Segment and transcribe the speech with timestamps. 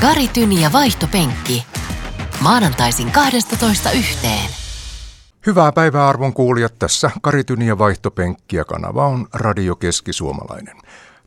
[0.00, 1.66] Kari Tyni ja vaihtopenkki.
[2.40, 4.50] Maanantaisin 12 yhteen.
[5.46, 6.78] Hyvää päivää arvon kuulijat.
[6.78, 10.76] Tässä Kari Tyni ja vaihtopenkki ja kanava on Radio Keski-Suomalainen.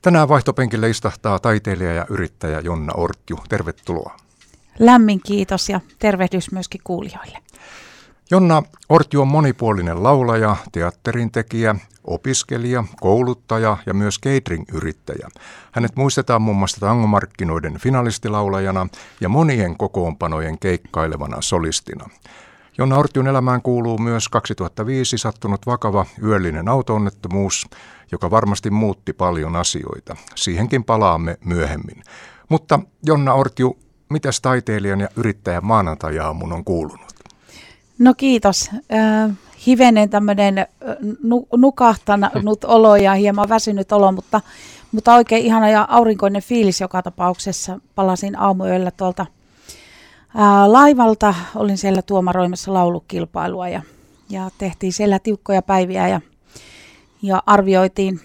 [0.01, 3.37] Tänään vaihtopenkille istahtaa taiteilija ja yrittäjä Jonna Ortju.
[3.49, 4.15] Tervetuloa.
[4.79, 7.42] Lämmin kiitos ja tervehdys myöskin kuulijoille.
[8.31, 15.27] Jonna Ortju on monipuolinen laulaja, teatterintekijä, opiskelija, kouluttaja ja myös catering-yrittäjä.
[15.71, 18.87] Hänet muistetaan muun muassa tangomarkkinoiden finalistilaulajana
[19.21, 22.09] ja monien kokoonpanojen keikkailevana solistina.
[22.77, 27.67] Jonna Ortjun elämään kuuluu myös 2005 sattunut vakava yöllinen autoonnettomuus,
[28.11, 30.15] joka varmasti muutti paljon asioita.
[30.35, 32.03] Siihenkin palaamme myöhemmin.
[32.49, 37.12] Mutta Jonna Ortju, mitäs taiteilijan ja yrittäjän maanantai on kuulunut?
[37.99, 38.69] No kiitos.
[38.73, 39.31] Äh,
[39.67, 40.67] hivenen tämmöinen
[41.23, 44.41] nu- nukahtanut olo ja hieman väsynyt olo, mutta,
[44.91, 47.79] mutta oikein ihana ja aurinkoinen fiilis joka tapauksessa.
[47.95, 49.25] Palasin aamuyöllä tuolta
[50.35, 53.81] ää, laivalta, olin siellä tuomaroimassa laulukilpailua ja,
[54.29, 56.21] ja tehtiin siellä tiukkoja päiviä ja,
[57.21, 58.19] ja arvioitiin,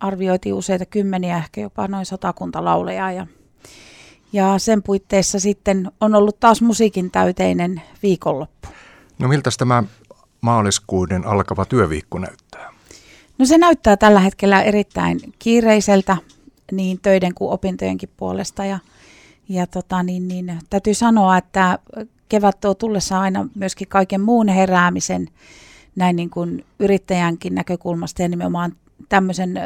[0.00, 3.26] arvioitiin useita kymmeniä, ehkä jopa noin satakunta laulejaa ja,
[4.32, 8.68] ja sen puitteissa sitten on ollut taas musiikin täyteinen viikonloppu.
[9.22, 9.82] No miltä tämä
[10.40, 12.72] maaliskuuden alkava työviikko näyttää?
[13.38, 16.16] No se näyttää tällä hetkellä erittäin kiireiseltä
[16.72, 18.78] niin töiden kuin opintojenkin puolesta ja,
[19.48, 21.78] ja tota, niin, niin, täytyy sanoa, että
[22.28, 25.28] kevät tuo tullessa aina myöskin kaiken muun heräämisen
[25.96, 28.72] näin niin kuin yrittäjänkin näkökulmasta ja nimenomaan
[29.08, 29.60] tämmöisen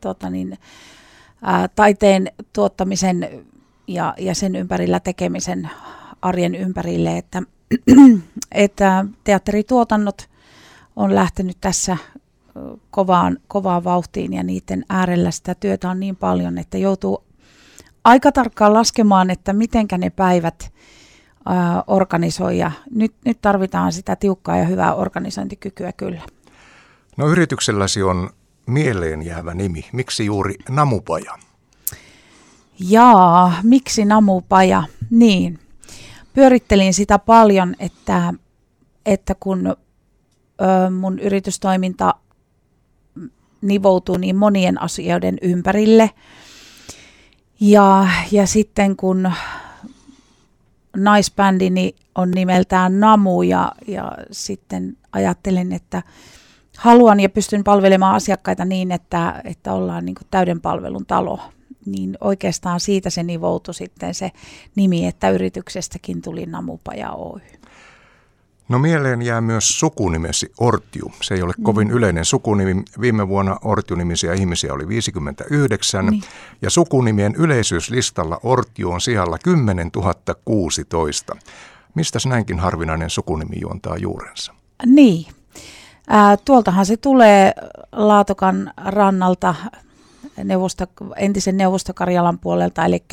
[0.00, 0.58] tota niin,
[1.42, 3.46] ää, taiteen tuottamisen
[3.86, 5.70] ja, ja sen ympärillä tekemisen
[6.22, 7.42] arjen ympärille, että
[8.52, 10.28] että teatterituotannot
[10.96, 11.96] on lähtenyt tässä
[12.90, 17.24] kovaan, kovaan vauhtiin ja niiden äärellä sitä työtä on niin paljon, että joutuu
[18.04, 20.72] aika tarkkaan laskemaan, että mitenkä ne päivät
[21.46, 26.22] ää, organisoi ja nyt, nyt tarvitaan sitä tiukkaa ja hyvää organisointikykyä kyllä.
[27.16, 28.30] No yritykselläsi on
[28.66, 29.84] mieleen jäävä nimi.
[29.92, 31.38] Miksi juuri Namupaja?
[32.78, 34.82] Jaa, miksi Namupaja?
[35.10, 35.58] Niin,
[36.38, 38.34] pyörittelin sitä paljon, että,
[39.06, 39.74] että kun ö,
[40.90, 42.14] mun yritystoiminta
[43.62, 46.10] nivoutuu niin monien asioiden ympärille,
[47.60, 49.32] ja, ja sitten kun
[50.96, 56.02] naisbändini on nimeltään Namu ja, ja sitten ajattelin, että
[56.76, 61.40] haluan ja pystyn palvelemaan asiakkaita niin, että, että ollaan niin täyden palvelun talo
[61.86, 64.30] niin oikeastaan siitä se nivoutui sitten se
[64.74, 67.40] nimi, että yrityksestäkin tuli Namupaja Oy.
[68.68, 71.12] No mieleen jää myös sukunimesi Ortju.
[71.22, 71.64] Se ei ole mm.
[71.64, 72.82] kovin yleinen sukunimi.
[73.00, 76.22] Viime vuonna Ortju-nimisiä ihmisiä oli 59 niin.
[76.62, 79.90] ja sukunimien yleisyyslistalla Ortju on sijalla 10
[80.44, 81.36] 016.
[81.94, 84.54] Mistä näinkin harvinainen sukunimi juontaa juurensa?
[84.86, 85.26] Niin.
[86.08, 87.52] Ää, tuoltahan se tulee
[87.92, 89.54] Laatokan rannalta
[90.44, 90.86] neuvosto,
[91.16, 93.04] entisen neuvostokarjalan puolelta, eli,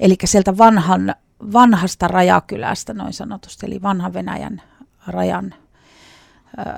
[0.00, 1.14] eli sieltä vanhan,
[1.52, 4.62] vanhasta rajakylästä noin sanotusti, eli vanhan Venäjän
[5.06, 5.54] rajan,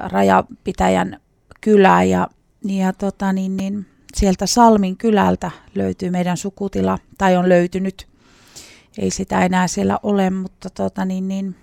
[0.05, 1.21] rajapitäjän
[1.61, 2.29] kylä ja,
[2.65, 8.09] ja tota niin, niin, sieltä Salmin kylältä löytyy meidän sukutila, tai on löytynyt,
[8.99, 11.57] ei sitä enää siellä ole, mutta tota niin, niin,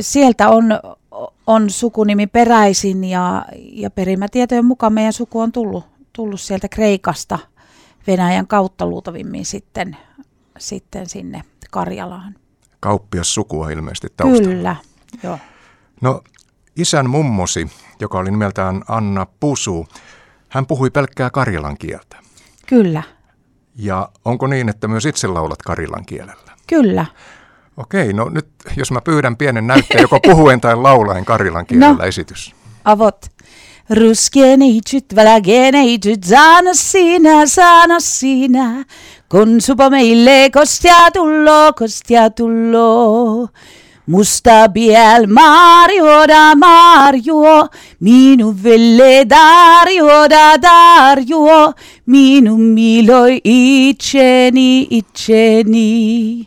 [0.00, 0.64] sieltä on,
[1.46, 7.38] on sukunimi peräisin ja, ja perimätietojen mukaan meidän suku on tullut tullut sieltä Kreikasta
[8.06, 9.96] Venäjän kautta luultavimmin sitten,
[10.58, 12.34] sitten sinne Karjalaan.
[12.80, 14.48] Kauppias sukua ilmeisesti taustalla.
[14.48, 14.76] Kyllä,
[15.22, 15.38] joo.
[16.00, 16.22] No
[16.76, 17.70] isän mummosi,
[18.00, 19.86] joka oli nimeltään Anna Pusu,
[20.48, 22.16] hän puhui pelkkää karjalan kieltä.
[22.66, 23.02] Kyllä.
[23.76, 26.52] Ja onko niin, että myös itse laulat karjalan kielellä?
[26.66, 27.06] Kyllä.
[27.76, 32.04] Okei, no nyt jos mä pyydän pienen näytteen joko puhuen tai laulaen karjalan kielellä no,
[32.04, 32.54] esitys.
[32.84, 33.26] Avot.
[33.90, 38.84] Ruskeneityt välägeneityt saana siinä, saana siinä.
[39.28, 43.48] Kun supa meille kostia tullo, kostia tullo.
[44.06, 47.68] Musta biel Mario da Mario,
[48.00, 51.72] minu velle Dario da Dario,
[52.06, 56.46] minu miloi itseni itseni.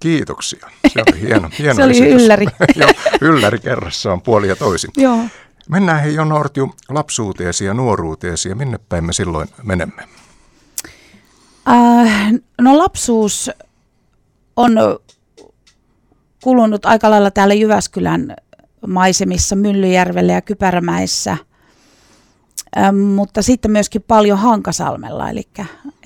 [0.00, 0.66] Kiitoksia.
[0.92, 2.22] Se oli hieno, hieno Se oli esitys.
[2.22, 2.46] ylläri.
[2.80, 2.90] Joo,
[3.20, 4.90] ylläri kerrassaan puoli ja toisin.
[4.96, 5.18] Joo.
[5.70, 10.02] Mennään hei Jon Ortju lapsuuteesi ja nuoruuteesi ja minne päin me silloin menemme?
[11.68, 13.50] Äh, no lapsuus
[14.56, 14.72] on
[16.42, 18.36] kulunut aika lailla täällä Jyväskylän
[18.86, 21.36] maisemissa Myllyjärvellä ja Kypärämäessä.
[22.78, 25.42] Ähm, mutta sitten myöskin paljon Hankasalmella, eli,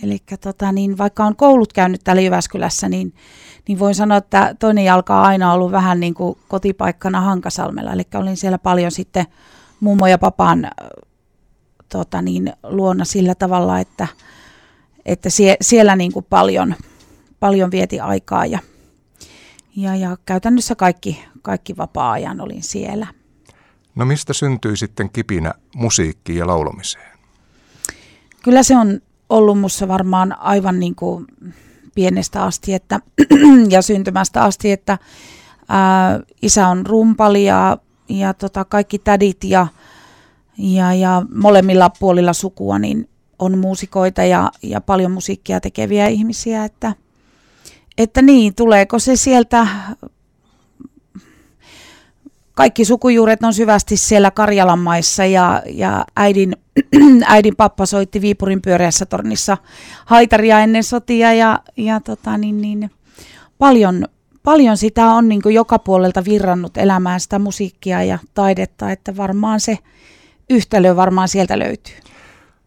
[0.02, 3.14] eli tota, niin vaikka on koulut käynyt täällä Jyväskylässä, niin,
[3.68, 8.02] niin voin sanoa, että toinen jalka on aina ollut vähän niin kuin kotipaikkana Hankasalmella, eli
[8.14, 9.26] olin siellä paljon sitten
[9.80, 10.70] mummo ja papan
[11.88, 14.08] tota niin, luona sillä tavalla, että,
[15.06, 16.74] että sie, siellä niin kuin paljon,
[17.40, 18.58] paljon vieti aikaa ja,
[19.76, 23.06] ja, ja käytännössä kaikki, kaikki vapaa-ajan olin siellä.
[23.94, 27.18] No mistä syntyi sitten kipinä musiikkiin ja laulamiseen?
[28.42, 31.26] Kyllä se on ollut minussa varmaan aivan niin kuin
[31.94, 33.00] pienestä asti että,
[33.70, 34.98] ja syntymästä asti, että
[35.68, 39.66] ää, isä on rumpali ja, ja tota, kaikki tädit ja,
[40.58, 43.08] ja, ja molemmilla puolilla sukua niin
[43.38, 46.94] on muusikoita ja, ja paljon musiikkia tekeviä ihmisiä, että,
[47.98, 49.66] että niin, tuleeko se sieltä
[52.54, 56.56] kaikki sukujuuret on syvästi siellä Karjalan maissa ja, ja äidin,
[57.26, 59.56] äidin pappa soitti Viipurin pyöreässä tornissa
[60.04, 62.90] haitaria ennen sotia ja, ja tota, niin, niin,
[63.58, 64.04] paljon,
[64.42, 69.78] paljon sitä on niin joka puolelta virrannut elämään sitä musiikkia ja taidetta, että varmaan se
[70.50, 71.94] yhtälö varmaan sieltä löytyy.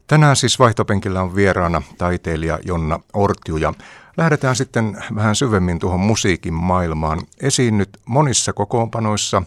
[0.08, 3.74] Tänään siis vaihtopenkillä on vieraana taiteilija Jonna Ortju ja
[4.18, 7.22] lähdetään sitten vähän syvemmin tuohon musiikin maailmaan.
[7.42, 9.44] Esiinnyt monissa kokoonpanoissa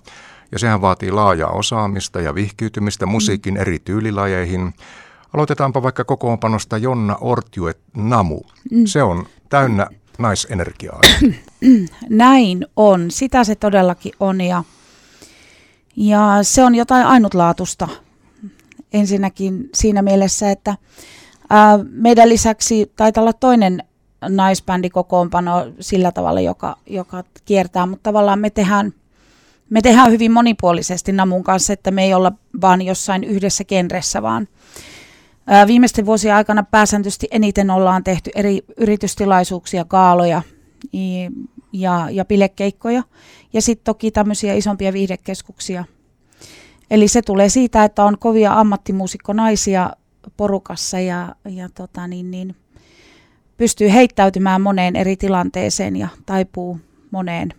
[0.52, 4.74] ja sehän vaatii laajaa osaamista ja vihkiytymistä musiikin eri tyylilajeihin.
[5.34, 8.40] Aloitetaanpa vaikka kokoonpanosta Jonna Ortjuet Namu.
[8.70, 8.86] Mm.
[8.86, 9.86] Se on täynnä
[10.18, 11.00] naisenergiaa.
[12.08, 13.10] Näin on.
[13.10, 14.64] Sitä se todellakin on ja,
[15.96, 17.88] ja se on jotain ainutlaatusta
[18.92, 20.76] ensinnäkin siinä mielessä, että
[21.50, 23.84] ää, meidän lisäksi taitaa olla toinen
[24.28, 28.92] naisbändikokoonpano sillä tavalla, joka, joka kiertää, mutta tavallaan me tehdään,
[29.70, 34.48] me tehdään hyvin monipuolisesti Namun kanssa, että me ei olla vaan jossain yhdessä genressä, vaan
[35.66, 40.42] viimeisten vuosien aikana pääsääntöisesti eniten ollaan tehty eri yritystilaisuuksia, kaaloja
[41.72, 43.02] ja, ja pilekeikkoja
[43.52, 45.84] ja sitten toki tämmöisiä isompia viihdekeskuksia–
[46.90, 49.90] Eli se tulee siitä, että on kovia ammattimuusikkonaisia
[50.36, 52.56] porukassa ja, ja tota niin, niin,
[53.56, 56.80] pystyy heittäytymään moneen eri tilanteeseen ja taipuu
[57.10, 57.54] moneen.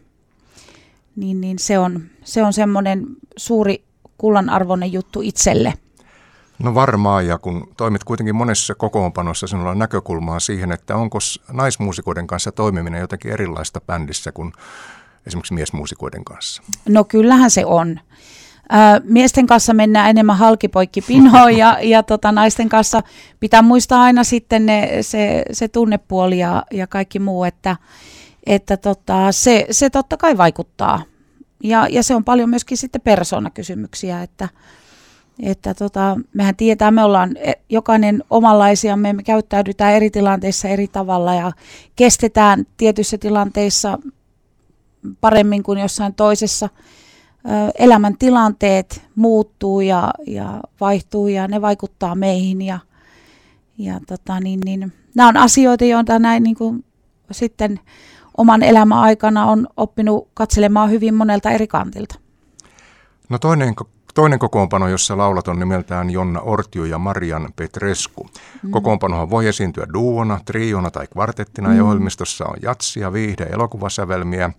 [1.16, 3.06] Niin, niin se on, se on semmoinen
[3.38, 3.84] suuri
[4.18, 5.74] kullanarvoinen juttu itselle.
[6.64, 11.18] No varmaan, ja kun toimit kuitenkin monessa kokoonpanossa, sinulla on näkökulmaa siihen, että onko
[11.52, 14.54] naismuusikoiden kanssa toimiminen jotenkin erilaista bändissä kuin
[15.28, 16.64] esimerkiksi miesmuusikoiden kanssa?
[16.90, 18.00] No kyllähän se on
[19.04, 23.04] miesten kanssa mennään enemmän halkipoikki pinhoon ja, ja tota, naisten kanssa
[23.40, 27.78] pitää muistaa aina sitten ne, se, se tunnepuoli ja, ja kaikki muu, että,
[28.46, 31.04] että tota, se, se totta kai vaikuttaa.
[31.64, 34.50] Ja, ja se on paljon myöskin sitten persoonakysymyksiä, että,
[35.40, 41.34] että tota, mehän tietää, me ollaan e, jokainen omanlaisia, me käyttäydytään eri tilanteissa eri tavalla
[41.34, 41.52] ja
[41.96, 44.00] kestetään tietyissä tilanteissa
[45.22, 46.70] paremmin kuin jossain toisessa–
[47.80, 52.80] elämäntilanteet muuttuu ja, ja vaihtuu ja ne vaikuttaa meihin ja,
[53.78, 56.86] ja tota, niin, niin, nämä on asioita, joita näin niin kuin,
[57.32, 57.80] sitten
[58.38, 62.16] oman elämän aikana on oppinut katselemaan hyvin monelta eri kantilta.
[63.30, 63.76] No toinen
[64.14, 68.30] Toinen kokoonpano, jossa laulat on nimeltään Jonna Ortio ja Marian Petresku.
[68.64, 68.72] Mm.
[68.72, 71.78] Kokoonpanohan voi esiintyä duona, triona tai kvartettina mm.
[71.78, 74.50] ja ohjelmistossa on jatsia, viihde, elokuvasävelmiä,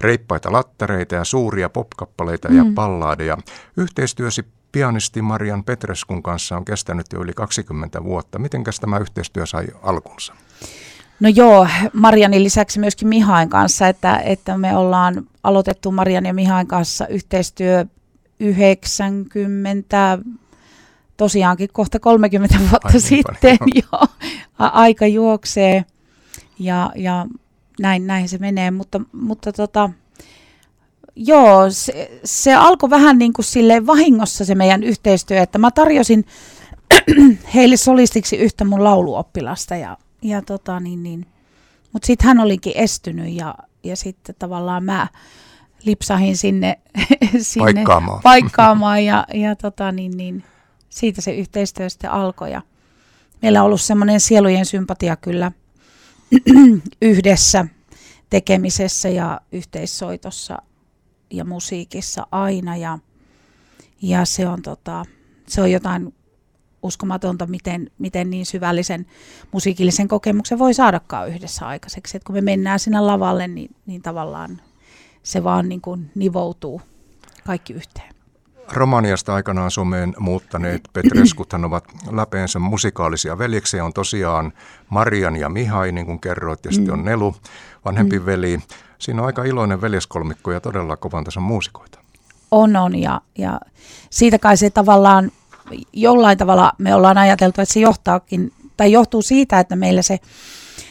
[0.00, 2.56] reippaita lattareita ja suuria popkappaleita mm.
[2.56, 3.38] ja pallaadeja.
[3.76, 8.38] Yhteistyösi pianisti Marian Petreskun kanssa on kestänyt jo yli 20 vuotta.
[8.38, 10.34] Mitenkäs tämä yhteistyö sai alkunsa?
[11.22, 16.66] No joo, Marianin lisäksi myöskin Mihain kanssa, että, että me ollaan aloitettu Marian ja Mihain
[16.66, 17.86] kanssa yhteistyö
[18.40, 20.18] 90,
[21.16, 23.98] tosiaankin kohta 30 vuotta Ai, niin sitten jo,
[24.58, 25.84] aika juoksee
[26.58, 27.26] ja, ja
[27.80, 29.90] näin, näin se menee, mutta, mutta tota,
[31.16, 36.24] joo, se, se alkoi vähän niin kuin sille vahingossa se meidän yhteistyö, että mä tarjosin
[37.54, 41.26] heille solistiksi yhtä mun lauluoppilasta ja, ja tota niin, niin.
[41.92, 45.06] mutta sitten hän olikin estynyt ja, ja sitten tavallaan mä
[45.84, 46.78] lipsahin sinne,
[47.40, 50.44] sinne paikkaamaan, paikkaamaan ja, ja tota, niin, niin,
[50.88, 52.52] siitä se yhteistyö sitten alkoi.
[52.52, 52.62] Ja
[53.42, 55.52] meillä on ollut semmoinen sielujen sympatia kyllä
[57.02, 57.66] yhdessä
[58.30, 60.58] tekemisessä ja yhteissoitossa
[61.30, 62.98] ja musiikissa aina ja,
[64.02, 65.04] ja se, on tota,
[65.48, 66.14] se on jotain
[66.82, 69.06] uskomatonta, miten, miten niin syvällisen
[69.52, 72.16] musiikillisen kokemuksen voi saadakaan yhdessä aikaiseksi.
[72.16, 74.60] Et kun me mennään sinne lavalle, niin, niin tavallaan
[75.22, 76.82] se vaan niin kuin nivoutuu
[77.46, 78.12] kaikki yhteen.
[78.72, 83.84] Romaniasta aikanaan Suomeen muuttaneet Petreskuthan ovat läpeensä musikaalisia veljeksiä.
[83.84, 84.52] On tosiaan
[84.88, 86.74] Marian ja Mihai, niin kuin kerroit, ja mm.
[86.74, 87.34] sitten on Nelu,
[87.84, 88.26] vanhempi mm.
[88.26, 88.58] veli.
[88.98, 91.98] Siinä on aika iloinen veljeskolmikko ja todella kovan tason muusikoita.
[92.50, 92.98] On, on.
[92.98, 93.60] Ja, ja
[94.10, 95.30] siitä kai se tavallaan,
[95.92, 100.20] jollain tavalla me ollaan ajateltu, että se johtaakin, tai johtuu siitä, että meillä se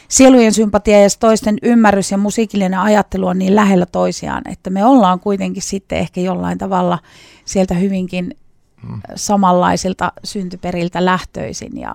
[0.08, 5.20] sielujen sympatia ja toisten ymmärrys ja musiikillinen ajattelu on niin lähellä toisiaan, että me ollaan
[5.20, 6.98] kuitenkin sitten ehkä jollain tavalla
[7.44, 8.36] sieltä hyvinkin
[8.82, 9.00] hmm.
[9.14, 11.94] samanlaisilta syntyperiltä lähtöisin ja,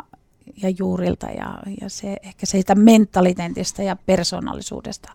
[0.61, 5.11] ja juurilta ja, ja se ehkä siitä mentaliteetista ja persoonallisuudesta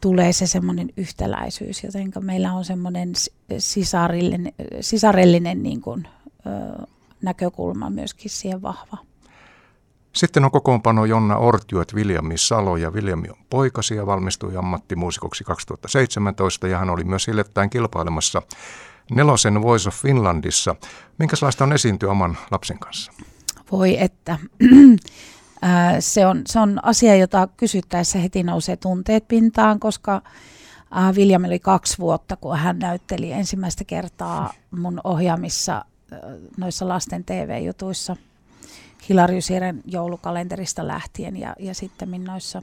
[0.00, 3.12] tulee se semmoinen yhtäläisyys, joten meillä on semmoinen
[3.58, 6.08] sisarillinen, sisarellinen niin kuin,
[7.22, 8.96] näkökulma myöskin siihen vahva.
[10.16, 16.68] Sitten on kokoonpano Jonna Ortjuet, Viljami Salo ja Viljami on poikasi ja valmistui ammattimuusikoksi 2017
[16.68, 18.42] ja hän oli myös hiljattain kilpailemassa
[19.10, 20.76] Nelosen Voice of Finlandissa.
[21.18, 23.12] Minkälaista on esiintyä oman lapsen kanssa?
[23.72, 24.38] Voi että.
[26.00, 30.22] se, on, se on asia, jota kysyttäessä heti nousee tunteet pintaan, koska
[31.12, 35.84] William oli kaksi vuotta, kun hän näytteli ensimmäistä kertaa mun ohjaamissa
[36.56, 38.16] noissa lasten TV-jutuissa–
[39.08, 39.50] Hilarius
[39.84, 42.62] joulukalenterista lähtien ja, ja sitten noissa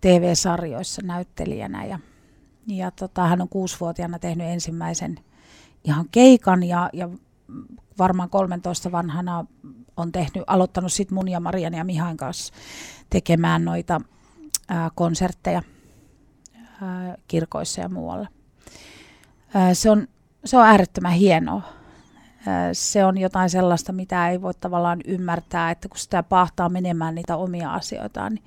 [0.00, 1.84] TV-sarjoissa näyttelijänä.
[1.84, 1.98] Ja,
[2.66, 5.20] ja tota, hän on kuusivuotiaana tehnyt ensimmäisen
[5.84, 7.08] ihan keikan ja, ja
[7.98, 9.44] varmaan 13 vanhana
[9.96, 12.54] on tehnyt, aloittanut sitten mun ja Marian ja Mihain kanssa
[13.10, 14.00] tekemään noita
[14.68, 15.62] ää, konsertteja
[16.82, 18.28] ää, kirkoissa ja muualla.
[19.54, 20.08] Ää, se, on,
[20.44, 21.81] se on äärettömän hienoa
[22.72, 27.36] se on jotain sellaista, mitä ei voi tavallaan ymmärtää, että kun sitä pahtaa menemään niitä
[27.36, 28.44] omia asioitaan, niin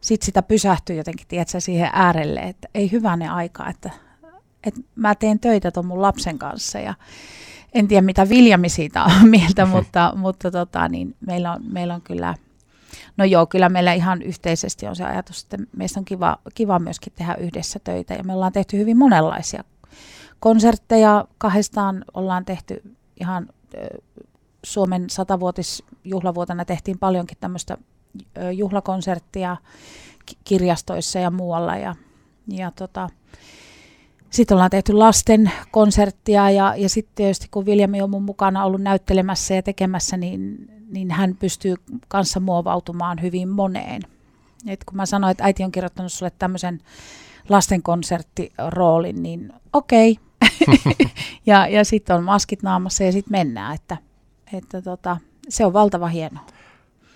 [0.00, 3.90] sitten sitä pysähtyy jotenkin, tiedätkö, siihen äärelle, että ei hyvänä aika, että,
[4.64, 6.94] että mä teen töitä tuon mun lapsen kanssa ja
[7.74, 12.02] en tiedä mitä Viljami siitä on mieltä, mutta, mutta tota, niin meillä, on, meillä on
[12.02, 12.34] kyllä,
[13.16, 17.12] no joo, kyllä meillä ihan yhteisesti on se ajatus, että meistä on kiva, kiva myöskin
[17.16, 19.64] tehdä yhdessä töitä ja me ollaan tehty hyvin monenlaisia
[20.40, 23.48] konsertteja, kahdestaan ollaan tehty ihan
[24.64, 27.78] Suomen satavuotisjuhlavuotena tehtiin paljonkin tämmöistä
[28.52, 29.56] juhlakonserttia
[30.44, 31.76] kirjastoissa ja muualla.
[31.76, 31.94] Ja,
[32.48, 33.08] ja tota,
[34.30, 38.80] sitten ollaan tehty lasten konserttia ja, ja sitten tietysti kun Viljami on mun mukana ollut
[38.80, 41.74] näyttelemässä ja tekemässä, niin, niin hän pystyy
[42.08, 44.02] kanssa muovautumaan hyvin moneen.
[44.66, 46.80] Et kun mä sanoin, että äiti on kirjoittanut sulle tämmöisen
[47.48, 50.24] lastenkonserttiroolin, niin okei, okay,
[51.46, 53.96] ja ja sitten on maskit naamassa ja sitten mennään, että,
[54.52, 55.16] että tota,
[55.48, 56.40] se on valtava hieno.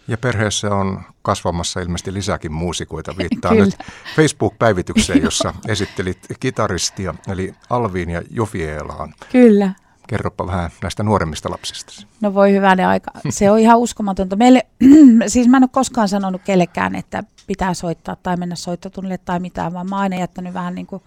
[0.08, 3.14] Ja perheessä on kasvamassa ilmeisesti lisääkin muusikoita.
[3.18, 3.76] Viittaan nyt
[4.16, 9.14] Facebook-päivitykseen, jossa esittelit kitaristia, eli Alviin ja Jofielaan.
[9.32, 9.72] Kyllä.
[10.06, 12.06] Kerropa vähän näistä nuoremmista lapsista.
[12.20, 13.10] No voi hyvänä aika.
[13.30, 14.36] Se on ihan uskomatonta.
[14.36, 14.66] Meille,
[15.26, 19.72] siis mä en ole koskaan sanonut kellekään, että pitää soittaa tai mennä soittotunnille tai mitään,
[19.72, 21.02] vaan mä oon aina jättänyt vähän niin kuin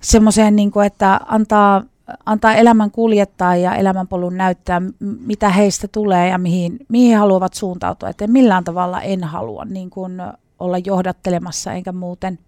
[0.00, 1.82] semmoiseen, niin kuin, että antaa,
[2.26, 8.08] antaa elämän kuljettaa ja elämänpolun näyttää, mitä heistä tulee ja mihin, mihin haluavat suuntautua.
[8.08, 10.22] Että millään tavalla en halua niin kuin
[10.58, 12.38] olla johdattelemassa enkä muuten,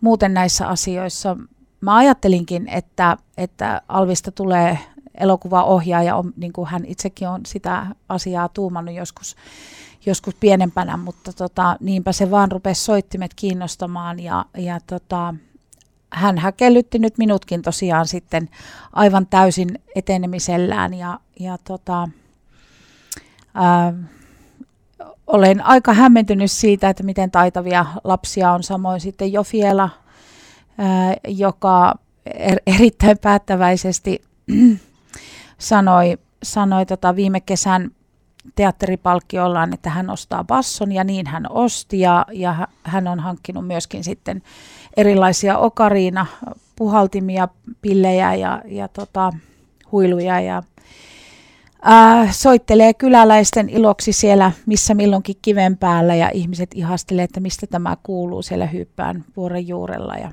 [0.00, 1.36] muuten näissä asioissa.
[1.80, 4.78] Mä ajattelinkin, että, että Alvista tulee
[5.14, 9.36] elokuvaohjaaja, on, niin kuin hän itsekin on sitä asiaa tuumannut joskus,
[10.06, 15.34] joskus pienempänä, mutta tota, niinpä se vaan rupesi soittimet kiinnostamaan ja, ja tota,
[16.14, 18.48] hän häkellytti nyt minutkin tosiaan sitten
[18.92, 22.08] aivan täysin etenemisellään ja, ja tota,
[23.54, 23.92] ää,
[25.26, 28.62] olen aika hämmentynyt siitä, että miten taitavia lapsia on.
[28.62, 29.90] Samoin sitten Jofiela,
[30.78, 31.94] ää, joka
[32.26, 34.22] er, erittäin päättäväisesti
[35.58, 37.90] sanoi, sanoi tota viime kesän
[38.54, 44.04] teatteripalkkiollaan, että hän ostaa basson ja niin hän osti ja, ja hän on hankkinut myöskin
[44.04, 44.42] sitten
[44.96, 46.26] erilaisia okariina,
[46.76, 47.48] puhaltimia,
[47.82, 49.32] pillejä ja, ja tota,
[49.92, 50.62] huiluja ja
[51.82, 57.96] ää, soittelee kyläläisten iloksi siellä missä milloinkin kiven päällä ja ihmiset ihastelee, että mistä tämä
[58.02, 60.32] kuuluu siellä hyppään vuoren juurella ja,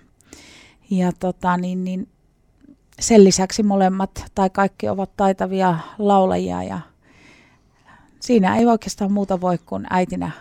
[0.89, 2.07] ja tota, niin, niin,
[2.99, 6.79] sen lisäksi molemmat tai kaikki ovat taitavia laulajia ja
[8.21, 10.31] siinä ei oikeastaan muuta voi kuin äitinä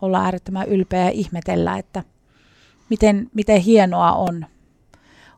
[0.00, 2.02] olla äärettömän ylpeä ja ihmetellä, että
[2.90, 4.46] miten, miten hienoa on,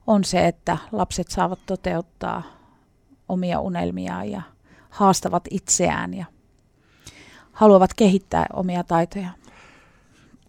[0.06, 2.42] on se, että lapset saavat toteuttaa
[3.28, 4.42] omia unelmiaan ja
[4.90, 6.24] haastavat itseään ja
[7.52, 9.30] haluavat kehittää omia taitoja.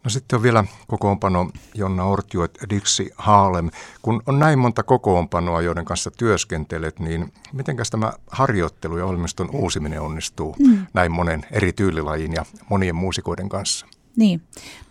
[0.05, 3.69] No sitten on vielä kokoonpano Jonna Ortio, Dixi Haalem.
[4.01, 10.01] Kun on näin monta kokoonpanoa, joiden kanssa työskentelet, niin miten tämä harjoittelu ja ohjelmiston uusiminen
[10.01, 10.85] onnistuu mm.
[10.93, 13.85] näin monen eri tyylilajin ja monien muusikoiden kanssa?
[14.15, 14.41] Niin,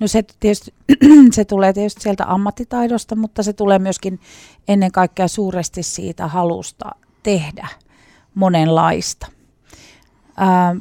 [0.00, 0.74] no se, tietysti,
[1.32, 4.20] se tulee tietysti sieltä ammattitaidosta, mutta se tulee myöskin
[4.68, 6.90] ennen kaikkea suuresti siitä halusta
[7.22, 7.68] tehdä
[8.34, 9.26] monenlaista.
[10.36, 10.76] Ää,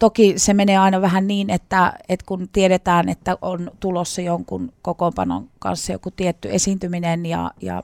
[0.00, 5.48] toki se menee aina vähän niin, että, että kun tiedetään, että on tulossa jonkun kokoonpanon
[5.58, 7.82] kanssa joku tietty esiintyminen ja, ja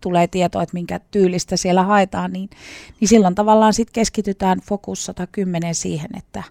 [0.00, 2.50] tulee tietoa, että minkä tyylistä siellä haetaan, niin,
[3.00, 6.42] niin silloin tavallaan sitten keskitytään fokus 110 siihen, että,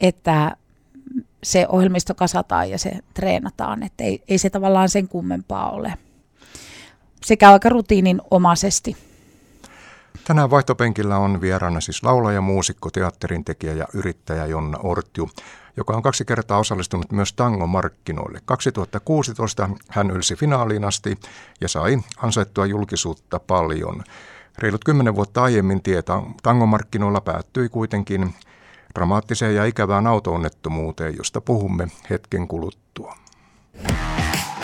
[0.00, 0.56] että
[1.42, 5.94] se ohjelmisto kasataan ja se treenataan, että ei, ei se tavallaan sen kummempaa ole.
[7.24, 8.96] Se käy aika rutiininomaisesti.
[10.24, 15.30] Tänään vaihtopenkillä on vieraana siis laulaja, muusikko, teatterin tekijä ja yrittäjä Jonna Ortju,
[15.76, 18.40] joka on kaksi kertaa osallistunut myös tangomarkkinoille.
[18.44, 21.18] 2016 hän ylsi finaaliin asti
[21.60, 24.04] ja sai ansaittua julkisuutta paljon.
[24.58, 26.02] Reilut kymmenen vuotta aiemmin tie
[26.42, 28.34] tangomarkkinoilla päättyi kuitenkin
[28.94, 33.16] dramaattiseen ja ikävään autoonnettomuuteen, josta puhumme hetken kuluttua.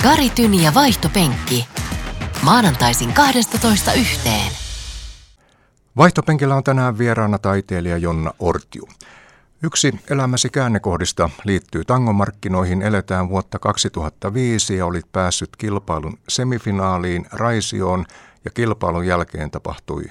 [0.02, 1.68] Kari Tyni ja vaihtopenkki.
[2.42, 4.65] Maanantaisin 12 yhteen.
[5.96, 8.88] Vaihtopenkillä on tänään vieraana taiteilija Jonna Ortju.
[9.62, 12.82] Yksi elämäsi käännekohdista liittyy tangomarkkinoihin.
[12.82, 18.04] Eletään vuotta 2005 ja olit päässyt kilpailun semifinaaliin Raisioon
[18.44, 20.04] ja kilpailun jälkeen tapahtui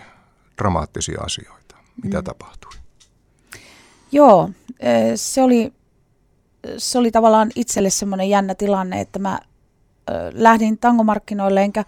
[0.58, 1.76] dramaattisia asioita.
[2.04, 2.24] Mitä mm.
[2.24, 2.72] tapahtui?
[4.12, 4.50] Joo,
[5.16, 5.74] se oli,
[6.78, 9.40] se oli tavallaan itselle semmoinen jännä tilanne, että mä
[10.34, 11.86] lähdin tangomarkkinoille enkä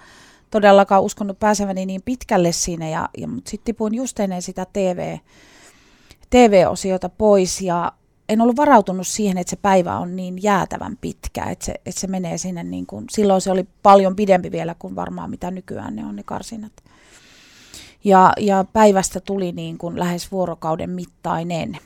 [0.51, 5.17] todellakaan uskonut pääseväni niin pitkälle siinä, ja, ja, mutta sitten tipuin just ennen sitä TV,
[6.29, 7.91] TV-osiota pois ja
[8.29, 12.07] en ollut varautunut siihen, että se päivä on niin jäätävän pitkä, että se, että se
[12.07, 16.05] menee sinne niin kuin, silloin se oli paljon pidempi vielä kuin varmaan mitä nykyään ne
[16.05, 16.73] on ne karsinat.
[18.03, 21.77] Ja, ja päivästä tuli niin kuin lähes vuorokauden mittainen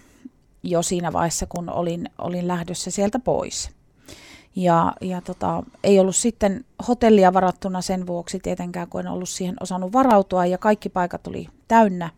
[0.64, 3.70] jo siinä vaiheessa, kun olin, olin lähdössä sieltä pois.
[4.56, 9.56] Ja, ja tota, ei ollut sitten hotellia varattuna sen vuoksi tietenkään, kun en ollut siihen
[9.60, 12.10] osannut varautua ja kaikki paikat oli täynnä.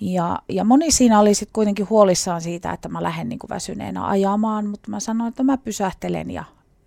[0.00, 4.06] Ja, ja moni siinä oli sitten kuitenkin huolissaan siitä, että mä lähden niin kuin väsyneenä
[4.06, 6.44] ajamaan, mutta mä sanoin, että mä pysähtelen ja,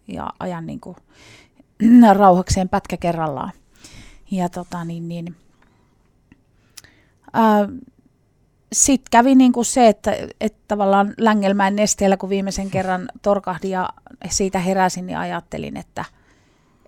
[0.07, 0.95] ja ajan niin kuin
[2.17, 3.51] rauhakseen pätkä kerrallaan.
[4.31, 5.35] Ja tota, niin, niin,
[7.33, 7.69] ää,
[8.73, 13.89] sitten kävi niin kuin se, että, että tavallaan Längelmäen nesteellä, kun viimeisen kerran torkahdin ja
[14.29, 16.05] siitä heräsin, niin ajattelin, että,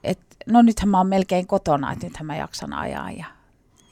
[0.03, 3.11] että no nythän mä oon melkein kotona, että nythän mä jaksan ajaa.
[3.11, 3.25] Ja,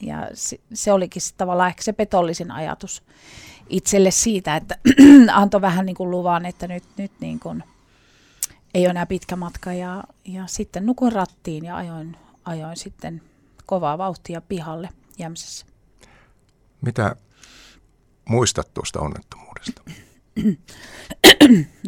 [0.00, 3.02] ja se, se olikin tavallaan ehkä se petollisin ajatus
[3.68, 4.78] itselle siitä, että
[5.32, 7.64] antoi vähän niin kuin luvan, että nyt, nyt niin kuin
[8.74, 9.72] ei ole enää pitkä matka.
[9.72, 13.22] Ja, ja sitten nukuin rattiin ja ajoin, ajoin sitten
[13.66, 15.66] kovaa vauhtia pihalle Jämsässä.
[16.80, 17.16] Mitä
[18.28, 19.82] muistat tuosta onnettomuudesta?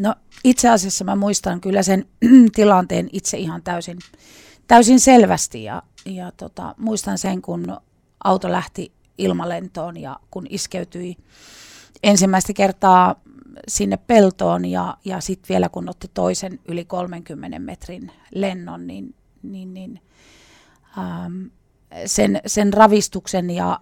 [0.01, 2.05] No itse asiassa mä muistan kyllä sen
[2.55, 3.99] tilanteen itse ihan täysin,
[4.67, 7.77] täysin selvästi ja, ja tota, muistan sen, kun
[8.25, 11.17] auto lähti ilmalentoon ja kun iskeytyi
[12.03, 13.15] ensimmäistä kertaa
[13.69, 19.75] sinne peltoon ja, ja sitten vielä kun otti toisen yli 30 metrin lennon, niin, niin,
[19.75, 20.01] niin
[20.99, 21.47] ähm,
[22.07, 23.79] sen, sen ravistuksen ja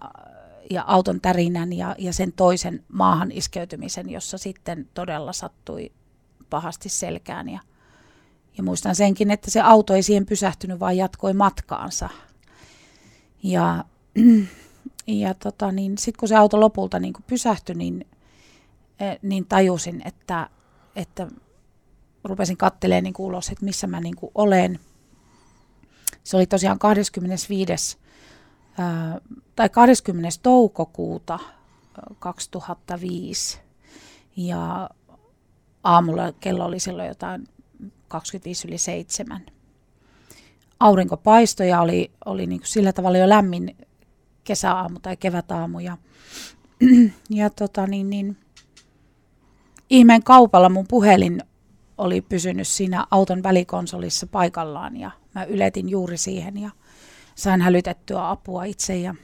[0.73, 5.91] ja auton tärinän ja, ja sen toisen maahan iskeytymisen, jossa sitten todella sattui
[6.49, 7.49] pahasti selkään.
[7.49, 7.59] Ja,
[8.57, 12.09] ja muistan senkin, että se auto ei siihen pysähtynyt, vaan jatkoi matkaansa.
[13.43, 13.85] Ja,
[15.07, 18.07] ja tota, niin sitten kun se auto lopulta niin kuin pysähtyi, niin,
[18.99, 20.49] eh, niin tajusin, että,
[20.95, 21.27] että
[22.23, 24.79] rupesin katselemaan niin ulos, että missä mä niin olen.
[26.23, 27.97] Se oli tosiaan 25
[29.55, 30.29] tai 20.
[30.43, 31.39] toukokuuta
[32.19, 33.59] 2005
[34.37, 34.89] ja
[35.83, 37.47] aamulla kello oli silloin jotain
[38.07, 39.45] 25 yli 7.
[40.79, 43.77] Aurinko paistoi ja oli, oli niin kuin sillä tavalla jo lämmin
[44.43, 45.97] kesäaamu tai kevätaamu ja,
[47.29, 48.37] ja tota niin, niin,
[49.89, 51.41] ihmeen kaupalla mun puhelin
[51.97, 56.69] oli pysynyt siinä auton välikonsolissa paikallaan ja mä yletin juuri siihen ja
[57.35, 58.97] sain hälytettyä apua itse.
[58.97, 59.15] Ja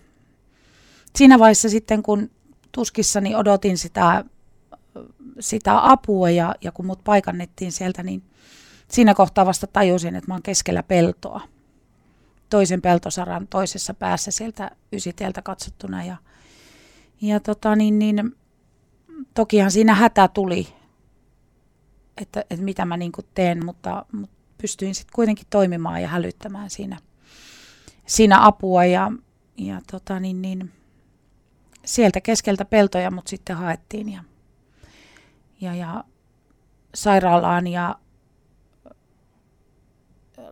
[1.16, 2.32] siinä vaiheessa sitten, kun
[2.72, 4.26] tuskissani odotin sitä,
[5.40, 8.24] sitä apua ja, ja kun mut paikannettiin sieltä, niin
[8.88, 11.42] siinä kohtaa vasta tajusin, että mä oon keskellä peltoa.
[12.50, 16.04] Toisen peltosaran toisessa päässä sieltä ysitieltä katsottuna.
[16.04, 16.18] Ja,
[17.22, 18.36] ja tota niin, niin,
[19.34, 20.68] tokihan siinä hätä tuli
[22.22, 26.98] että, että mitä mä niin teen, mutta, mutta pystyin sitten kuitenkin toimimaan ja hälyttämään siinä,
[28.10, 29.12] siinä apua ja,
[29.58, 30.72] ja tota niin, niin,
[31.86, 34.24] sieltä keskeltä peltoja mut sitten haettiin ja,
[35.62, 36.04] ja, ja
[36.96, 37.96] sairaalaan ja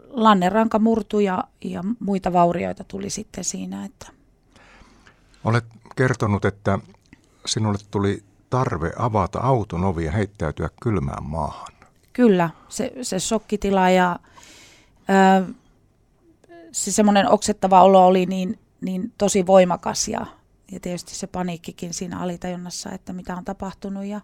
[0.08, 3.86] lanneranka murtui ja, ja muita vaurioita tuli sitten siinä.
[3.86, 4.08] Että.
[5.44, 5.66] Olet
[5.96, 6.80] kertonut, että
[7.46, 11.74] sinulle tuli tarve avata auton ovi ja heittäytyä kylmään maahan.
[12.14, 14.20] Kyllä, se, se shokkitila ja
[15.10, 15.54] ö,
[16.72, 20.26] se semmoinen oksettava olo oli niin, niin tosi voimakas ja,
[20.72, 24.22] ja tietysti se paniikkikin siinä alitajunnassa, että mitä on tapahtunut ja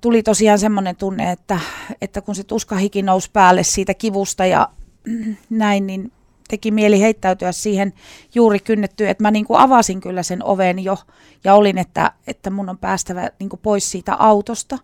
[0.00, 1.60] tuli tosiaan semmoinen tunne, että,
[2.00, 4.68] että kun se tuskahiki nousi päälle siitä kivusta ja
[5.50, 6.12] näin, niin
[6.48, 7.92] teki mieli heittäytyä siihen
[8.34, 10.98] juuri kynnettyyn, että mä niin kuin avasin kyllä sen oven jo
[11.44, 14.78] ja olin, että, että mun on päästävä niin kuin pois siitä autosta.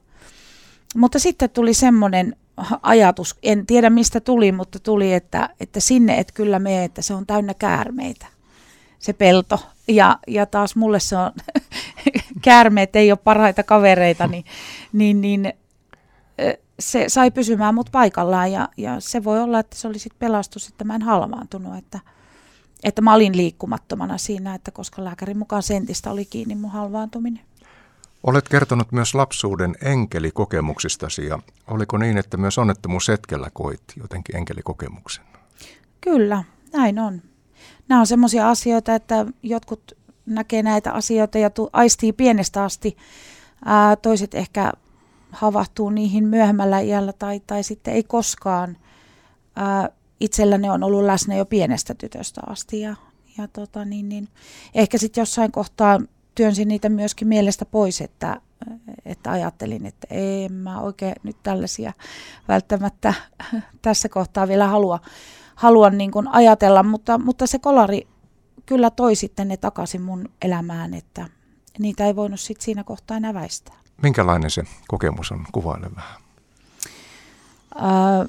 [0.96, 2.36] Mutta sitten tuli semmoinen
[2.82, 7.14] ajatus, en tiedä mistä tuli, mutta tuli, että, että sinne et kyllä mene, että se
[7.14, 8.26] on täynnä käärmeitä,
[8.98, 9.60] se pelto.
[9.88, 11.32] Ja, ja taas mulle se on,
[12.42, 14.44] käärmeet ei ole parhaita kavereita, niin,
[14.92, 15.52] niin, niin
[16.80, 20.68] se sai pysymään mut paikallaan ja, ja se voi olla, että se oli sitten pelastus,
[20.68, 22.00] että mä en halvaantunut, että,
[22.84, 27.49] että mä olin liikkumattomana siinä, että koska lääkärin mukaan sentistä oli kiinni mun halvaantuminen.
[28.22, 35.24] Olet kertonut myös lapsuuden enkelikokemuksistasi ja oliko niin, että myös onnettomuushetkellä koit jotenkin enkelikokemuksen?
[36.00, 37.22] Kyllä, näin on.
[37.88, 42.96] Nämä on semmoisia asioita, että jotkut näkee näitä asioita ja tu- aistii pienestä asti.
[43.64, 44.72] Ää, toiset ehkä
[45.32, 48.76] havahtuu niihin myöhemmällä iällä tai, tai sitten ei koskaan.
[49.56, 49.88] Ää,
[50.20, 52.96] itselläni on ollut läsnä jo pienestä tytöstä asti ja,
[53.38, 54.28] ja tota, niin, niin,
[54.74, 56.00] ehkä sitten jossain kohtaa
[56.34, 58.40] työnsin niitä myöskin mielestä pois, että,
[59.04, 61.92] että ajattelin, että en mä oikein nyt tällaisia
[62.48, 63.14] välttämättä
[63.82, 65.00] tässä kohtaa vielä halua,
[65.54, 68.06] halua niin kuin ajatella, mutta, mutta se kolari
[68.66, 71.28] kyllä toi sitten ne takaisin mun elämään, että
[71.78, 73.76] niitä ei voinut sitten siinä kohtaa enää väistää.
[74.02, 75.46] Minkälainen se kokemus on?
[75.52, 76.20] Kuvaile vähän.
[77.76, 78.28] Äh,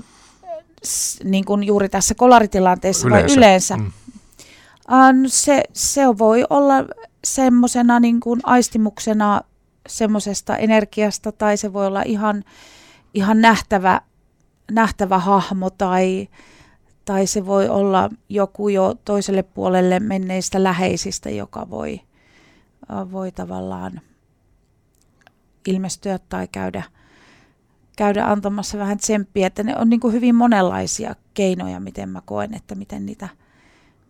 [1.24, 3.28] niin kuin juuri tässä kolaritilanteessa yleensä.
[3.28, 3.78] vai yleensä?
[3.78, 3.92] Mm.
[4.94, 6.74] Äh, se, se voi olla
[7.23, 9.41] semmoisena niin kuin aistimuksena
[9.88, 12.43] semmoisesta energiasta tai se voi olla ihan,
[13.13, 14.01] ihan nähtävä,
[14.71, 16.27] nähtävä hahmo tai,
[17.05, 22.01] tai se voi olla joku jo toiselle puolelle menneistä läheisistä, joka voi,
[23.12, 24.01] voi tavallaan
[25.67, 26.84] ilmestyä tai käydä,
[27.97, 29.47] käydä antamassa vähän tsemppiä.
[29.47, 33.29] Että ne on niin kuin hyvin monenlaisia keinoja, miten mä koen, että miten niitä,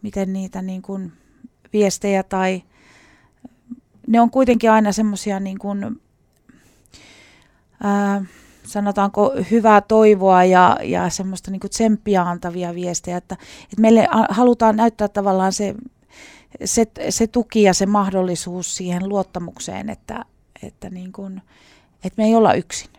[0.01, 1.11] miten niitä niin kuin
[1.73, 2.63] viestejä tai
[4.11, 6.01] ne on kuitenkin aina semmoisia niin kuin,
[7.83, 8.25] ää,
[8.63, 14.75] sanotaanko hyvää toivoa ja, ja semmoista niin kuin tsemppiä antavia viestejä, että, että meille halutaan
[14.75, 15.75] näyttää tavallaan se,
[16.65, 20.25] se, se tuki ja se mahdollisuus siihen luottamukseen, että,
[20.63, 21.41] että, niin kuin,
[22.03, 22.89] että me ei olla yksin.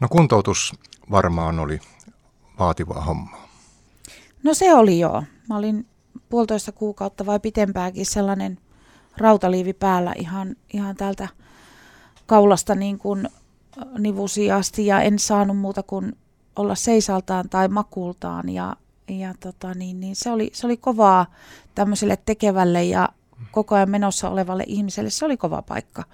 [0.00, 0.74] No kuntoutus
[1.10, 1.80] varmaan oli
[2.58, 3.48] vaativaa hommaa.
[4.42, 5.22] No se oli joo.
[5.48, 5.86] Mä olin
[6.28, 8.58] puolitoista kuukautta vai pitempääkin sellainen
[9.20, 11.28] rautaliivi päällä ihan, ihan täältä
[12.26, 13.28] kaulasta niin kuin
[13.98, 16.16] nivusi asti ja en saanut muuta kuin
[16.56, 18.76] olla seisaltaan tai makultaan ja,
[19.08, 21.26] ja tota niin, niin se, oli, se oli kovaa
[21.74, 23.08] tämmöiselle tekevälle ja
[23.50, 25.10] koko ajan menossa olevalle ihmiselle.
[25.10, 26.04] Se oli kova paikka.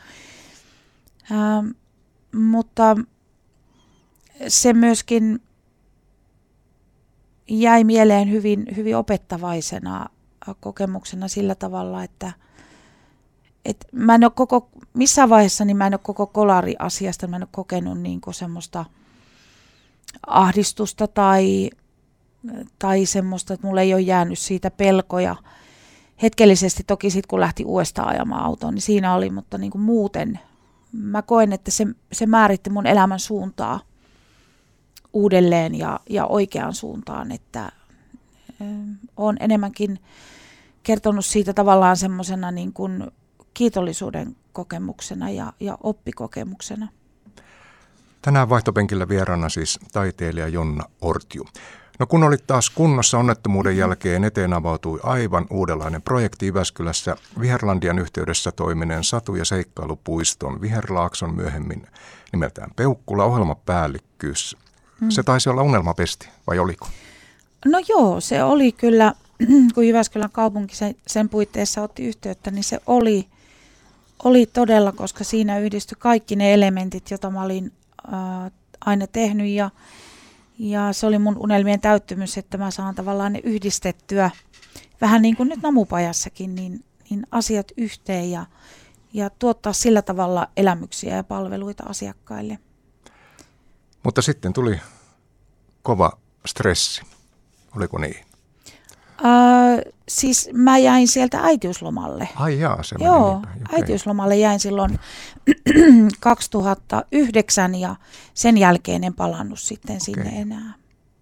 [1.32, 1.68] Ähm,
[2.34, 2.96] mutta
[4.48, 5.42] se myöskin
[7.48, 10.06] jäi mieleen hyvin, hyvin opettavaisena
[10.60, 12.32] kokemuksena sillä tavalla, että
[13.64, 17.42] et mä en ole koko, missään vaiheessa niin mä en ole koko kolari-asiasta, mä en
[17.42, 18.84] ole kokenut niin semmoista
[20.26, 21.70] ahdistusta tai,
[22.78, 25.36] tai semmoista, että mulle ei ole jäänyt siitä pelkoja.
[26.22, 30.40] Hetkellisesti toki sitten kun lähti uudestaan ajamaan autoon, niin siinä oli, mutta niin kuin muuten
[30.92, 33.80] mä koen, että se, se määritti mun elämän suuntaa
[35.12, 37.72] uudelleen ja, ja oikeaan suuntaan, että
[38.60, 38.64] ö,
[39.16, 39.98] on enemmänkin
[40.82, 43.10] kertonut siitä tavallaan semmoisena niin kuin
[43.54, 46.88] kiitollisuuden kokemuksena ja, ja oppikokemuksena.
[48.22, 51.44] Tänään vaihtopenkillä vieraana siis taiteilija Jonna Ortju.
[51.98, 58.52] No kun olit taas kunnossa onnettomuuden jälkeen, eteen avautui aivan uudenlainen projekti Iväskylässä Viherlandian yhteydessä
[58.52, 61.86] toimineen satu- ja seikkailupuiston Viherlaakson myöhemmin
[62.32, 64.56] nimeltään Peukkula ohjelmapäällikkyys.
[65.00, 65.10] Hmm.
[65.10, 66.88] Se taisi olla unelmapesti, vai oliko?
[67.64, 69.14] No joo, se oli kyllä,
[69.74, 73.26] kun Jyväskylän kaupunki sen, sen puitteissa otti yhteyttä, niin se oli
[74.24, 77.72] Oli todella, koska siinä yhdistyi kaikki ne elementit, joita mä olin
[78.12, 79.70] äh, aina tehnyt ja,
[80.58, 84.30] ja se oli mun unelmien täyttymys, että mä saan tavallaan ne yhdistettyä
[85.00, 88.46] vähän niin kuin nyt namupajassakin, niin, niin asiat yhteen ja,
[89.12, 92.58] ja tuottaa sillä tavalla elämyksiä ja palveluita asiakkaille.
[94.02, 94.80] Mutta sitten tuli
[95.82, 96.12] kova
[96.46, 97.02] stressi,
[97.76, 98.23] oliko niin?
[99.18, 102.28] Äh, siis mä jäin sieltä äitiyslomalle.
[102.36, 104.98] Ai jaa, se Joo, niin äitiyslomalle jäin silloin
[106.20, 107.96] 2009 ja
[108.34, 110.40] sen jälkeen en palannut sitten sinne okay.
[110.40, 110.74] enää.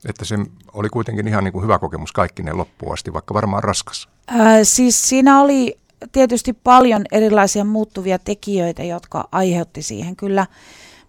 [0.08, 0.36] Että se
[0.72, 4.08] oli kuitenkin ihan niin kuin hyvä kokemus kaikki ne loppuun asti, vaikka varmaan raskas.
[4.30, 5.78] Äh, siis siinä oli
[6.12, 10.46] tietysti paljon erilaisia muuttuvia tekijöitä, jotka aiheutti siihen kyllä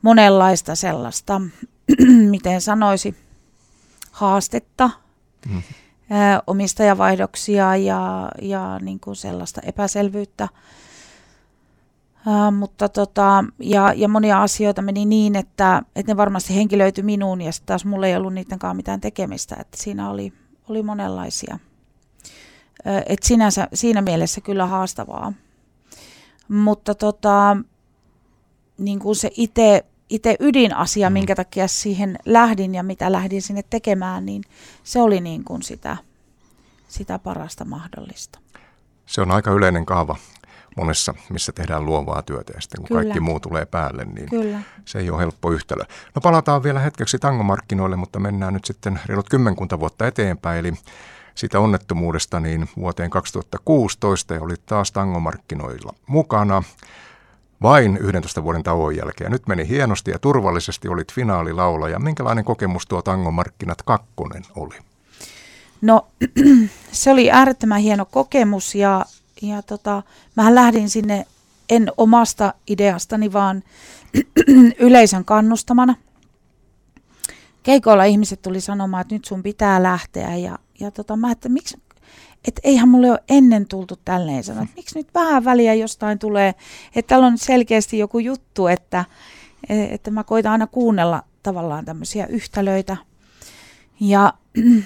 [0.02, 1.42] monenlaista sellaista,
[2.32, 3.16] miten sanoisi,
[4.12, 4.90] haastetta.
[5.50, 5.62] Mm
[6.48, 10.48] omistajavaihdoksia ja, ja niin kuin sellaista epäselvyyttä.
[12.28, 17.42] Ää, mutta tota, ja, ja monia asioita meni niin, että, että ne varmasti henkilöity minuun
[17.42, 19.56] ja sitten taas mulla ei ollut niiden kanssa mitään tekemistä.
[19.60, 20.34] Että siinä oli,
[20.70, 21.60] oli monenlaisia.
[23.06, 25.34] Et sinänsä, siinä mielessä kyllä haastavaa.
[26.48, 27.58] Mutta tota,
[28.78, 31.14] niin kuin se itse itse ydinasia, mm.
[31.14, 34.44] minkä takia siihen lähdin ja mitä lähdin sinne tekemään, niin
[34.84, 35.98] se oli niin kuin sitä,
[36.88, 38.40] sitä parasta mahdollista.
[39.06, 40.16] Se on aika yleinen kaava
[40.78, 43.02] monessa, missä tehdään luovaa työtä ja sitten kun Kyllä.
[43.02, 44.60] kaikki muu tulee päälle, niin Kyllä.
[44.86, 45.84] se ei ole helppo yhtälö.
[46.16, 50.74] No palataan vielä hetkeksi tangomarkkinoille, mutta mennään nyt sitten reilut kymmenkunta vuotta eteenpäin, eli
[51.36, 56.64] sitä onnettomuudesta niin vuoteen 2016 ja olit taas tangomarkkinoilla mukana
[57.64, 59.32] vain 11 vuoden tauon jälkeen.
[59.32, 62.00] Nyt meni hienosti ja turvallisesti, olit finaalilaulaja.
[62.00, 64.76] Minkälainen kokemus tuo Tangon markkinat kakkonen oli?
[65.82, 66.08] No
[66.92, 69.06] se oli äärettömän hieno kokemus ja,
[69.42, 70.04] ja tota,
[70.36, 71.26] mähän lähdin sinne
[71.70, 73.64] en omasta ideastani, vaan
[74.80, 75.96] yleisön kannustamana.
[77.64, 81.78] Keikoilla ihmiset tuli sanomaan, että nyt sun pitää lähteä ja, ja tota, mä että miksi,
[82.48, 86.56] että eihän mulle ole ennen tultu tälleen sanoa, että miksi nyt vähän väliä jostain tulee,
[86.96, 89.06] että täällä on selkeästi joku juttu, että,
[89.70, 92.98] että mä koitan aina kuunnella tavallaan tämmöisiä yhtälöitä.
[94.00, 94.34] Ja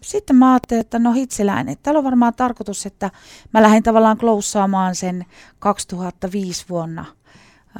[0.00, 3.10] sitten mä ajattelin, että no hitseläinen, että täällä on varmaan tarkoitus, että
[3.52, 5.26] mä lähdin tavallaan kloussaamaan sen
[5.58, 7.04] 2005 vuonna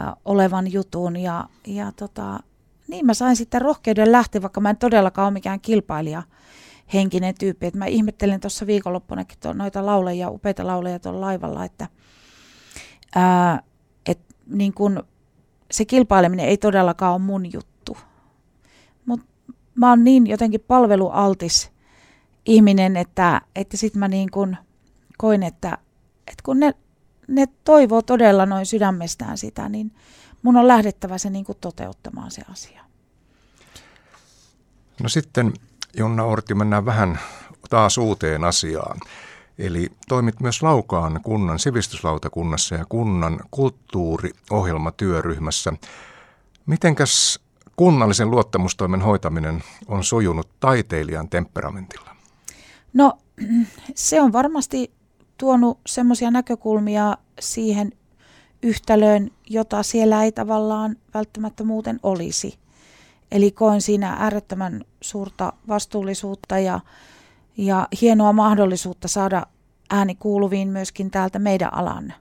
[0.00, 1.16] äh, olevan jutun.
[1.16, 2.40] Ja, ja tota,
[2.88, 6.22] niin mä sain sitten rohkeuden lähteä, vaikka mä en todellakaan ole mikään kilpailija
[6.92, 7.66] henkinen tyyppi.
[7.66, 11.88] Et mä ihmettelen tuossa viikonloppunakin tuon, noita laulajia, upeita laulajia tuolla laivalla, että
[13.14, 13.62] ää,
[14.06, 15.04] et niin kun,
[15.70, 17.96] se kilpaileminen ei todellakaan ole mun juttu.
[19.06, 19.26] Mutta
[19.74, 21.70] mä oon niin jotenkin palvelualtis
[22.46, 24.56] ihminen, että, että sitten mä niin kun
[25.18, 25.78] koin, että,
[26.26, 26.74] että kun ne,
[27.28, 29.92] ne toivoo todella noin sydämestään sitä, niin
[30.42, 32.84] mun on lähdettävä se niin kuin toteuttamaan se asia.
[35.02, 35.52] No sitten
[35.98, 37.18] Jonna Orti, mennään vähän
[37.70, 39.00] taas uuteen asiaan.
[39.58, 45.72] Eli toimit myös Laukaan kunnan sivistyslautakunnassa ja kunnan kulttuuriohjelmatyöryhmässä.
[46.66, 47.40] Mitenkäs
[47.76, 52.16] kunnallisen luottamustoimen hoitaminen on sujunut taiteilijan temperamentilla?
[52.92, 53.18] No
[53.94, 54.92] se on varmasti
[55.38, 57.92] tuonut semmoisia näkökulmia siihen
[58.62, 62.58] yhtälöön, jota siellä ei tavallaan välttämättä muuten olisi.
[63.32, 66.80] Eli koen siinä äärettömän suurta vastuullisuutta ja,
[67.56, 69.46] ja hienoa mahdollisuutta saada
[69.90, 72.14] ääni kuuluviin myöskin täältä meidän alan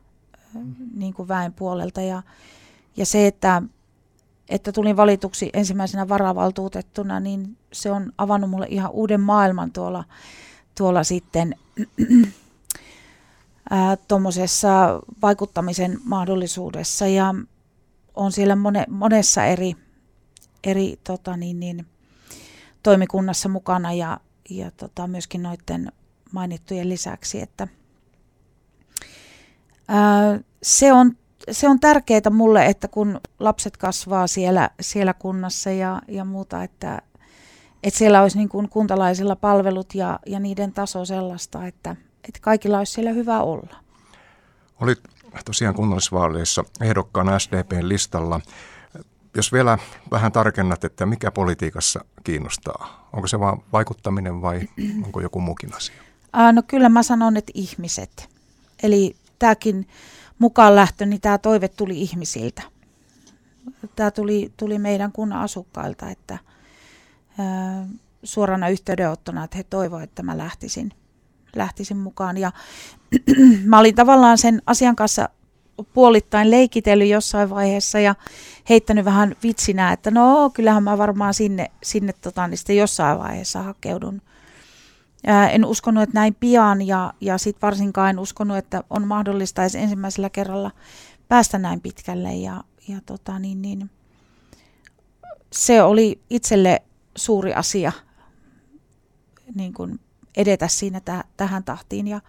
[0.94, 2.02] niin kuin väen puolelta.
[2.02, 2.24] Ja,
[2.98, 3.62] ja se, että,
[4.50, 10.04] että tulin valituksi ensimmäisenä varavaltuutettuna, niin se on avannut mulle ihan uuden maailman tuolla,
[10.78, 11.56] tuolla sitten
[14.08, 17.36] tuommoisessa vaikuttamisen mahdollisuudessa ja
[18.16, 19.76] on siellä mone, monessa eri
[20.66, 21.86] eri tota, niin, niin,
[22.84, 25.92] toimikunnassa mukana ja, ja tota, myöskin noiden
[26.32, 27.68] mainittujen lisäksi, että
[29.88, 31.16] ää, se on
[31.52, 37.02] se on tärkeää mulle, että kun lapset kasvaa siellä, siellä kunnassa ja, ja muuta, että,
[37.84, 41.96] että siellä olisi niin kuin kuntalaisilla palvelut ja, ja niiden taso sellaista, että,
[42.28, 43.76] että kaikilla olisi siellä hyvä olla.
[44.82, 45.00] Olit
[45.46, 48.42] tosiaan kunnallisvaaleissa ehdokkaana SDPn listalla.
[49.36, 49.78] Jos vielä
[50.12, 53.10] vähän tarkennat, että mikä politiikassa kiinnostaa?
[53.14, 54.62] Onko se vain vaikuttaminen vai
[55.04, 56.02] onko joku muukin asia?
[56.54, 58.30] No kyllä mä sanon, että ihmiset.
[58.84, 59.88] Eli tämäkin
[60.40, 62.62] mukaan lähtö, niin tämä toive tuli ihmisiltä.
[63.96, 66.38] Tämä tuli, tuli meidän kunnan asukkailta, että
[67.40, 67.88] ää,
[68.24, 70.92] suorana yhteydenottona, että he toivoivat, että mä lähtisin,
[71.56, 72.38] lähtisin mukaan.
[72.38, 72.52] Ja
[73.66, 75.30] mä olin tavallaan sen asian kanssa
[75.94, 78.16] puolittain leikitellyt jossain vaiheessa ja
[78.70, 83.64] heittänyt vähän vitsinä, että no kyllähän mä varmaan sinne, sinne tota, niin sitten jossain vaiheessa
[83.64, 84.22] hakeudun.
[85.28, 89.62] Ää, en uskonut, että näin pian ja, ja sitten varsinkaan en uskonut, että on mahdollista
[89.62, 90.72] edes ensimmäisellä kerralla
[91.28, 93.90] päästä näin pitkälle ja, ja tota, niin, niin,
[95.52, 96.82] se oli itselle
[97.16, 97.92] suuri asia
[99.56, 100.00] niin kuin
[100.38, 102.22] edetä siinä täh- tähän tahtiin ja,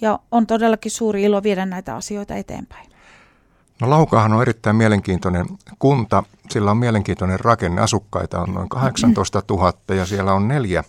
[0.00, 2.94] ja on todellakin suuri ilo viedä näitä asioita eteenpäin.
[3.80, 5.46] No Laukaahan on erittäin mielenkiintoinen
[5.78, 6.22] kunta.
[6.50, 7.80] Sillä on mielenkiintoinen rakenne.
[7.80, 10.84] Asukkaita on noin 18 000 ja siellä on neljä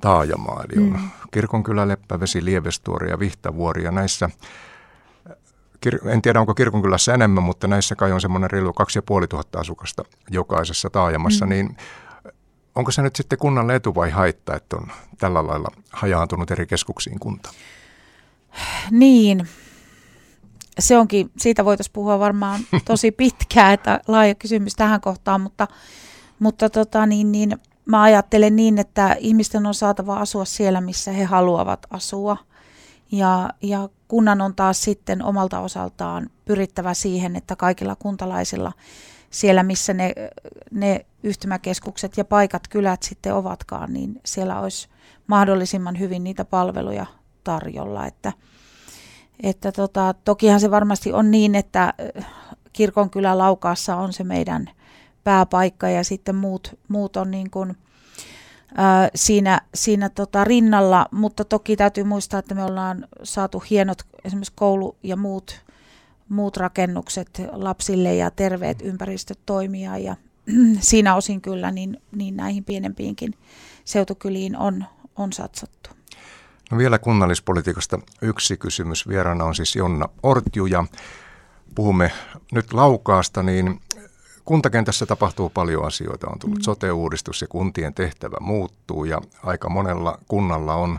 [0.00, 0.64] taajamaa.
[0.64, 1.10] Eli on mm.
[1.30, 3.84] Kirkonkylä, Leppävesi, Lievestuori ja Vihtavuori.
[3.84, 4.30] Ja näissä,
[6.04, 11.46] en tiedä onko Kirkonkylässä enemmän, mutta näissä kai on semmoinen reilu 2500 asukasta jokaisessa taajamassa.
[11.46, 11.50] Mm.
[11.50, 11.76] Niin
[12.74, 14.86] onko se nyt sitten kunnalle etu vai haitta, että on
[15.18, 17.50] tällä lailla hajaantunut eri keskuksiin kunta?
[18.90, 19.48] Niin,
[20.78, 25.68] se onkin, siitä voitaisiin puhua varmaan tosi pitkään, että laaja kysymys tähän kohtaan, mutta,
[26.38, 31.24] mutta tota, niin, niin, mä ajattelen niin, että ihmisten on saatava asua siellä, missä he
[31.24, 32.36] haluavat asua.
[33.12, 38.72] Ja, ja kunnan on taas sitten omalta osaltaan pyrittävä siihen, että kaikilla kuntalaisilla
[39.30, 40.12] siellä, missä ne,
[40.70, 44.88] ne yhtymäkeskukset ja paikat, kylät sitten ovatkaan, niin siellä olisi
[45.26, 47.06] mahdollisimman hyvin niitä palveluja
[47.44, 48.06] tarjolla.
[48.06, 48.32] Että,
[49.42, 51.94] että tota, tokihan se varmasti on niin, että
[52.72, 54.70] kirkonkylä Laukaassa on se meidän
[55.24, 57.76] pääpaikka ja sitten muut, muut on niin kuin,
[58.76, 64.52] ää, siinä, siinä tota rinnalla, mutta toki täytyy muistaa, että me ollaan saatu hienot esimerkiksi
[64.56, 65.60] koulu ja muut,
[66.28, 70.16] muut rakennukset lapsille ja terveet ympäristöt toimia ja
[70.80, 73.34] siinä osin kyllä niin, niin näihin pienempiinkin
[73.84, 74.84] seutukyliin on,
[75.16, 75.99] on satsattu.
[76.70, 79.08] No vielä kunnallispolitiikasta yksi kysymys.
[79.08, 80.84] Vieraana on siis Jonna Ortju ja
[81.74, 82.12] puhumme
[82.52, 83.80] nyt Laukaasta, niin
[84.44, 86.26] kuntakentässä tapahtuu paljon asioita.
[86.28, 86.62] On tullut mm.
[86.62, 90.98] sote-uudistus ja kuntien tehtävä muuttuu ja aika monella kunnalla on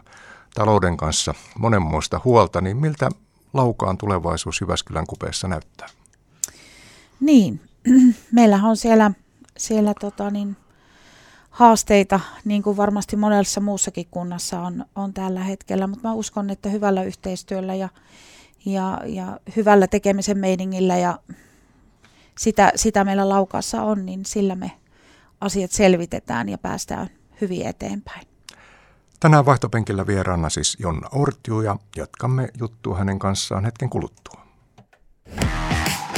[0.54, 2.62] talouden kanssa monenmoista huolta.
[2.62, 3.10] Niin miltä
[3.54, 5.88] Laukaan tulevaisuus Jyväskylän kupeessa näyttää?
[7.20, 7.62] Niin,
[8.32, 9.12] meillähän on siellä,
[9.58, 10.58] siellä tota niin,
[11.52, 16.70] haasteita, niin kuin varmasti monessa muussakin kunnassa on, on tällä hetkellä, mutta mä uskon, että
[16.70, 17.90] hyvällä yhteistyöllä ja,
[18.66, 21.20] ja, ja hyvällä tekemisen meiningillä ja
[22.38, 24.72] sitä, sitä meillä laukassa on, niin sillä me
[25.42, 27.10] asiat selvitetään ja päästään
[27.42, 28.28] hyvin eteenpäin.
[29.20, 34.42] Tänään vaihtopenkillä vieraana siis Jonna Ortju ja jatkamme juttua hänen kanssaan hetken kuluttua.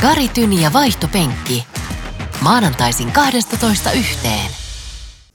[0.01, 1.67] Kari Tyni ja vaihtopenkki.
[2.41, 4.62] Maanantaisin 12 yhteen.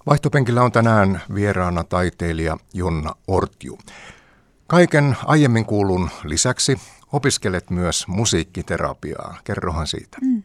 [0.09, 3.79] Vaihtopenkillä on tänään vieraana taiteilija Jonna Ortju.
[4.67, 6.79] Kaiken aiemmin kuulun lisäksi
[7.13, 9.39] opiskelet myös musiikkiterapiaa.
[9.45, 10.19] Kerrohan siitä.
[10.21, 10.43] Mm.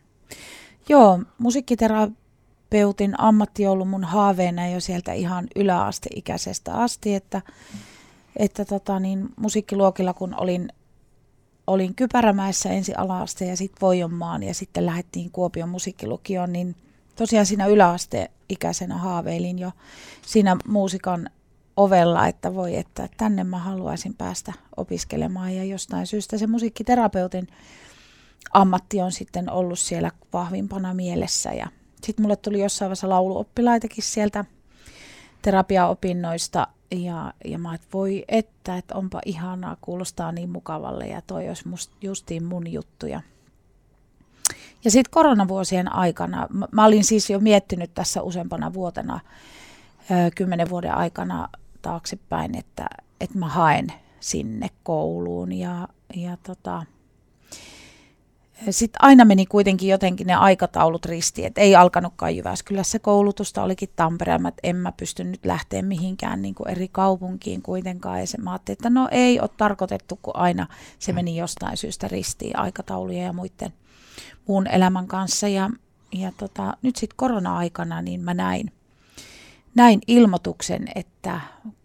[0.89, 7.41] Joo, musiikkiterapeutin ammatti on ollut mun haaveena jo sieltä ihan yläasteikäisestä asti, että,
[8.37, 10.69] että tota niin, musiikkiluokilla kun olin,
[11.67, 16.75] olin Kypärämäessä ensi ala-aste ja sitten Voijonmaan ja sitten lähdettiin Kuopion musiikkilukioon, niin
[17.15, 19.71] tosiaan siinä yläasteikäisenä haaveilin jo
[20.25, 21.29] siinä muusikan
[21.77, 25.55] ovella, että voi, että tänne mä haluaisin päästä opiskelemaan.
[25.55, 27.47] Ja jostain syystä se musiikkiterapeutin
[28.53, 31.53] ammatti on sitten ollut siellä vahvimpana mielessä.
[31.53, 31.67] Ja
[32.03, 34.45] sitten mulle tuli jossain vaiheessa lauluoppilaitakin sieltä
[35.41, 36.67] terapiaopinnoista.
[36.91, 41.07] Ja, ja mä että voi että, että onpa ihanaa, kuulostaa niin mukavalle.
[41.07, 43.15] Ja toi olisi must, justiin mun juttuja.
[43.15, 43.21] Ja
[44.91, 49.19] sitten koronavuosien aikana, mä, olin siis jo miettinyt tässä useampana vuotena,
[50.35, 51.49] kymmenen vuoden aikana
[51.81, 52.87] taaksepäin, että,
[53.21, 53.87] että mä haen
[54.19, 56.85] sinne kouluun ja, ja tota,
[58.69, 64.47] sitten aina meni kuitenkin jotenkin ne aikataulut ristiin, että ei alkanutkaan Jyväskylässä koulutusta, olikin Tampereella,
[64.47, 68.19] että en mä pysty nyt lähteä mihinkään niin kuin eri kaupunkiin kuitenkaan.
[68.19, 70.67] Ja se, mä ajattelin, että no ei ole tarkoitettu, kun aina
[70.99, 71.15] se mm.
[71.15, 73.73] meni jostain syystä ristiin aikatauluja ja muiden
[74.47, 75.47] muun elämän kanssa.
[75.47, 75.69] Ja,
[76.11, 78.71] ja tota, nyt sitten korona-aikana niin mä näin,
[79.75, 81.41] näin ilmoituksen, että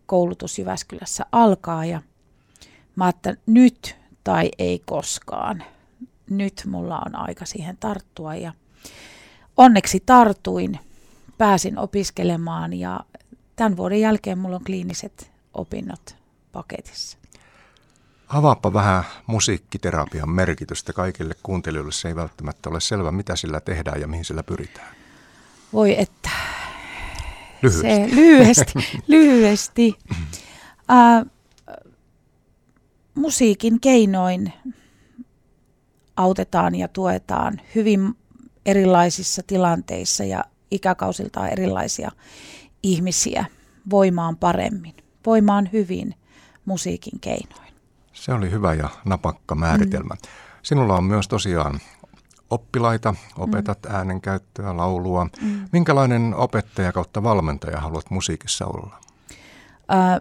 [0.07, 2.03] koulutus Jyväskylässä alkaa ja
[2.97, 5.63] mä ajattelin, nyt tai ei koskaan–
[6.31, 8.53] nyt mulla on aika siihen tarttua ja
[9.57, 10.81] onneksi tartuin,
[11.39, 13.01] pääsin opiskelemaan ja
[13.57, 16.17] tämän vuoden jälkeen mulla on kliiniset opinnot
[16.53, 17.18] paketissa.
[18.29, 21.93] Avaappa vähän musiikkiterapian merkitystä kaikille kuuntelijoille.
[21.93, 24.97] Se ei välttämättä ole selvä, mitä sillä tehdään ja mihin sillä pyritään.
[25.73, 26.31] Voi että.
[27.63, 28.11] Lyhyesti.
[28.11, 28.73] Se, lyhyesti.
[29.07, 29.99] lyhyesti.
[30.11, 31.31] Uh,
[33.15, 34.53] musiikin keinoin
[36.17, 38.15] autetaan ja tuetaan hyvin
[38.67, 42.11] erilaisissa tilanteissa ja ikäkausiltaan erilaisia
[42.83, 43.45] ihmisiä
[43.91, 46.15] voimaan paremmin, voimaan hyvin
[46.65, 47.68] musiikin keinoin.
[48.29, 50.15] Se oli hyvä ja napakka määritelmä.
[50.15, 50.29] Mm.
[50.63, 51.81] Sinulla on myös tosiaan
[52.51, 53.95] oppilaita, opetat mm.
[53.95, 55.27] äänenkäyttöä, laulua.
[55.43, 55.69] Mm.
[55.73, 59.01] Minkälainen opettaja kautta valmentaja haluat musiikissa olla?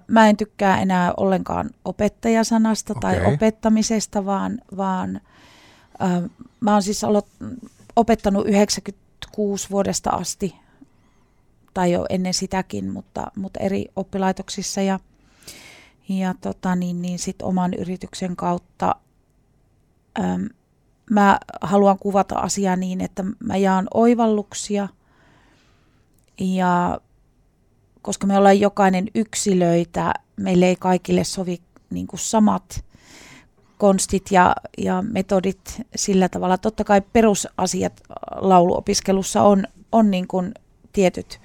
[0.08, 3.20] mä en tykkää enää ollenkaan opettajasanasta okay.
[3.20, 5.22] tai opettamisesta, vaan, vaan
[6.60, 7.28] mä oon siis ollut,
[7.96, 10.56] opettanut 96 vuodesta asti,
[11.74, 15.00] tai jo ennen sitäkin, mutta, mutta eri oppilaitoksissa ja,
[16.10, 18.96] ja tota, niin, niin sit oman yrityksen kautta
[20.20, 20.50] äm,
[21.10, 24.88] mä haluan kuvata asiaa niin, että mä jaan oivalluksia
[26.40, 27.02] ja
[28.02, 32.86] koska me ollaan jokainen yksilöitä, meille ei kaikille sovi niin kuin samat
[33.78, 36.58] konstit ja, ja metodit sillä tavalla.
[36.58, 38.02] Totta kai perusasiat
[38.36, 40.54] lauluopiskelussa on, on niin kuin
[40.94, 41.40] tietyt,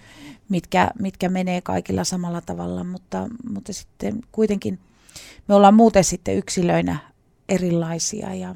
[0.48, 4.78] mitkä, mitkä menee kaikilla samalla tavalla, mutta, mutta sitten kuitenkin
[5.48, 6.98] me ollaan muuten sitten yksilöinä
[7.48, 8.54] erilaisia ja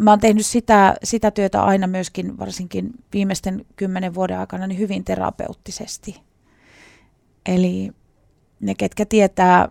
[0.00, 5.04] mä oon tehnyt sitä, sitä työtä aina myöskin varsinkin viimeisten kymmenen vuoden aikana niin hyvin
[5.04, 6.20] terapeuttisesti.
[7.46, 7.90] Eli
[8.60, 9.68] ne, ketkä tietää,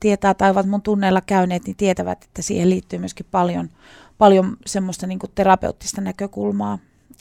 [0.00, 3.70] tietää tai ovat mun tunneilla käyneet, niin tietävät, että siihen liittyy myöskin paljon,
[4.18, 6.78] paljon semmoista niin terapeuttista näkökulmaa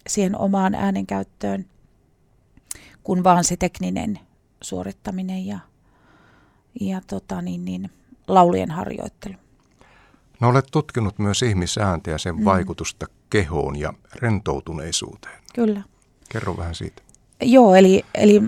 [0.08, 1.66] siihen omaan äänenkäyttöön,
[3.06, 4.20] kun vaan se tekninen
[4.62, 5.60] suorittaminen ja,
[6.82, 7.90] ja tota niin, niin,
[8.28, 9.36] laulien harjoittelu.
[10.40, 12.46] No olet tutkinut myös ihmisääntä ja sen mm.
[12.46, 15.40] vaikutusta kehoon ja rentoutuneisuuteen.
[15.54, 15.84] Kyllä.
[16.30, 17.02] Kerro vähän siitä.
[17.42, 18.42] Joo, eli, eli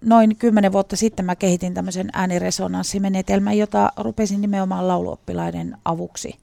[0.00, 6.38] noin kymmenen vuotta sitten mä kehitin tämmöisen ääniresonanssimenetelmän, jota rupesin nimenomaan lauluoppilaiden avuksi.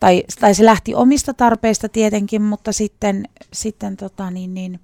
[0.00, 4.80] Tai, tai se lähti omista tarpeista tietenkin, mutta sitten, sitten tota niin, niin,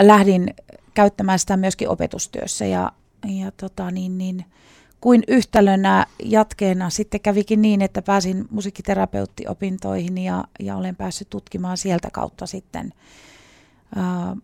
[0.00, 0.54] lähdin
[0.94, 2.92] käyttämään sitä myöskin opetustyössä ja,
[3.26, 4.44] ja tota niin, niin,
[5.04, 12.08] kuin yhtälönä jatkeena sitten kävikin niin, että pääsin musiikkiterapeuttiopintoihin ja, ja olen päässyt tutkimaan sieltä
[12.12, 12.92] kautta sitten
[13.96, 14.36] ää,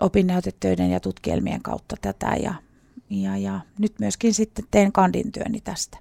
[0.00, 2.54] opinnäytetöiden ja tutkielmien kautta tätä ja,
[3.10, 5.98] ja, ja nyt myöskin sitten teen kandintyöni tästä.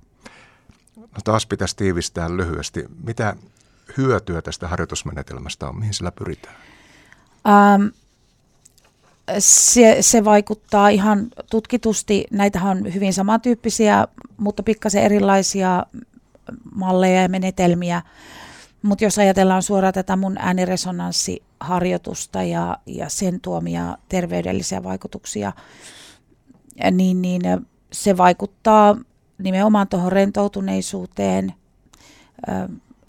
[0.95, 2.85] No taas pitäisi tiivistää lyhyesti.
[3.03, 3.35] Mitä
[3.97, 5.79] hyötyä tästä harjoitusmenetelmästä on?
[5.79, 6.55] Mihin sillä pyritään?
[7.47, 7.87] Ähm,
[9.39, 12.25] se, se vaikuttaa ihan tutkitusti.
[12.31, 14.07] Näitähän on hyvin samantyyppisiä,
[14.37, 15.85] mutta pikkasen erilaisia
[16.75, 18.01] malleja ja menetelmiä.
[18.81, 25.53] Mutta jos ajatellaan suoraan tätä mun ääniresonanssiharjoitusta ja, ja sen tuomia terveydellisiä vaikutuksia,
[26.91, 27.41] niin, niin
[27.91, 28.97] se vaikuttaa
[29.37, 31.53] nimenomaan tuohon rentoutuneisuuteen,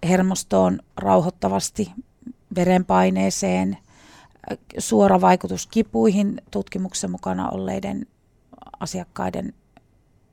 [0.09, 1.91] hermostoon rauhoittavasti,
[2.55, 3.79] verenpaineeseen,
[4.79, 8.07] suora vaikutus kipuihin tutkimuksen mukana olleiden
[8.81, 9.55] asiakkaiden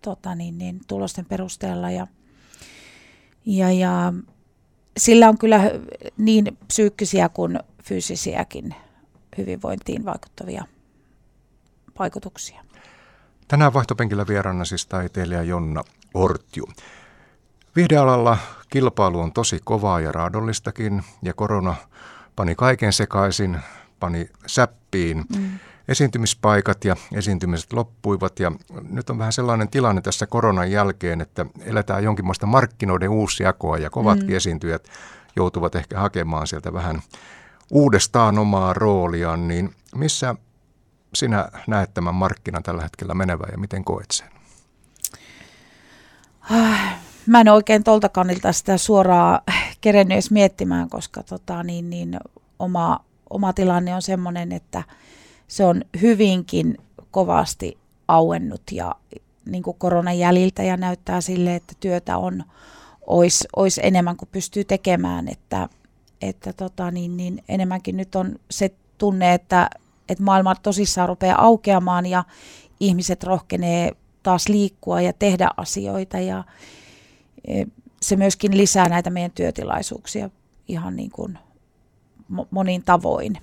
[0.01, 1.91] tota niin, niin, tulosten perusteella.
[1.91, 2.07] Ja,
[3.45, 4.13] ja, ja
[4.97, 5.61] sillä on kyllä
[6.17, 8.75] niin psyykkisiä kuin fyysisiäkin
[9.37, 10.65] hyvinvointiin vaikuttavia
[11.99, 12.61] vaikutuksia.
[13.47, 16.67] Tänään vaihtopenkillä vieraana siis taiteilija Jonna Ortju.
[17.75, 18.37] Viihdealalla
[18.69, 21.75] kilpailu on tosi kovaa ja raadollistakin ja korona
[22.35, 23.59] pani kaiken sekaisin,
[23.99, 25.25] pani säppiin.
[25.37, 28.51] Mm esiintymispaikat ja esiintymiset loppuivat ja
[28.89, 34.29] nyt on vähän sellainen tilanne tässä koronan jälkeen, että eletään jonkinlaista markkinoiden uusjakoa ja kovatkin
[34.29, 34.35] mm.
[34.35, 34.87] esiintyjät
[35.35, 37.01] joutuvat ehkä hakemaan sieltä vähän
[37.71, 40.35] uudestaan omaa rooliaan, niin missä
[41.13, 44.27] sinä näet tämän markkinan tällä hetkellä menevän ja miten koet sen?
[46.51, 49.41] Ah, mä en oikein tuolta kannilta sitä suoraan
[49.81, 52.19] kerennyt edes miettimään, koska tota, niin, niin,
[52.59, 52.99] oma,
[53.29, 54.83] oma tilanne on sellainen, että–
[55.47, 56.77] se on hyvinkin
[57.11, 58.95] kovasti auennut ja
[59.45, 62.43] niin kuin koronan jäljiltä ja näyttää sille, että työtä on
[63.07, 65.69] olisi ois enemmän kuin pystyy tekemään, että,
[66.21, 69.69] että tota, niin, niin enemmänkin nyt on se tunne, että,
[70.09, 72.23] että maailma tosissaan rupeaa aukeamaan ja
[72.79, 73.91] ihmiset rohkenee
[74.23, 76.43] taas liikkua ja tehdä asioita ja
[77.47, 77.65] e,
[78.01, 80.29] se myöskin lisää näitä meidän työtilaisuuksia
[80.67, 81.37] ihan niin kuin
[82.51, 83.37] monin tavoin.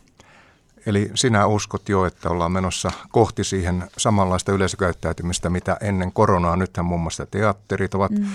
[0.87, 6.57] Eli sinä uskot jo, että ollaan menossa kohti siihen samanlaista yleisökäyttäytymistä, mitä ennen koronaa.
[6.57, 8.27] Nythän muun muassa teatterit ovat mm.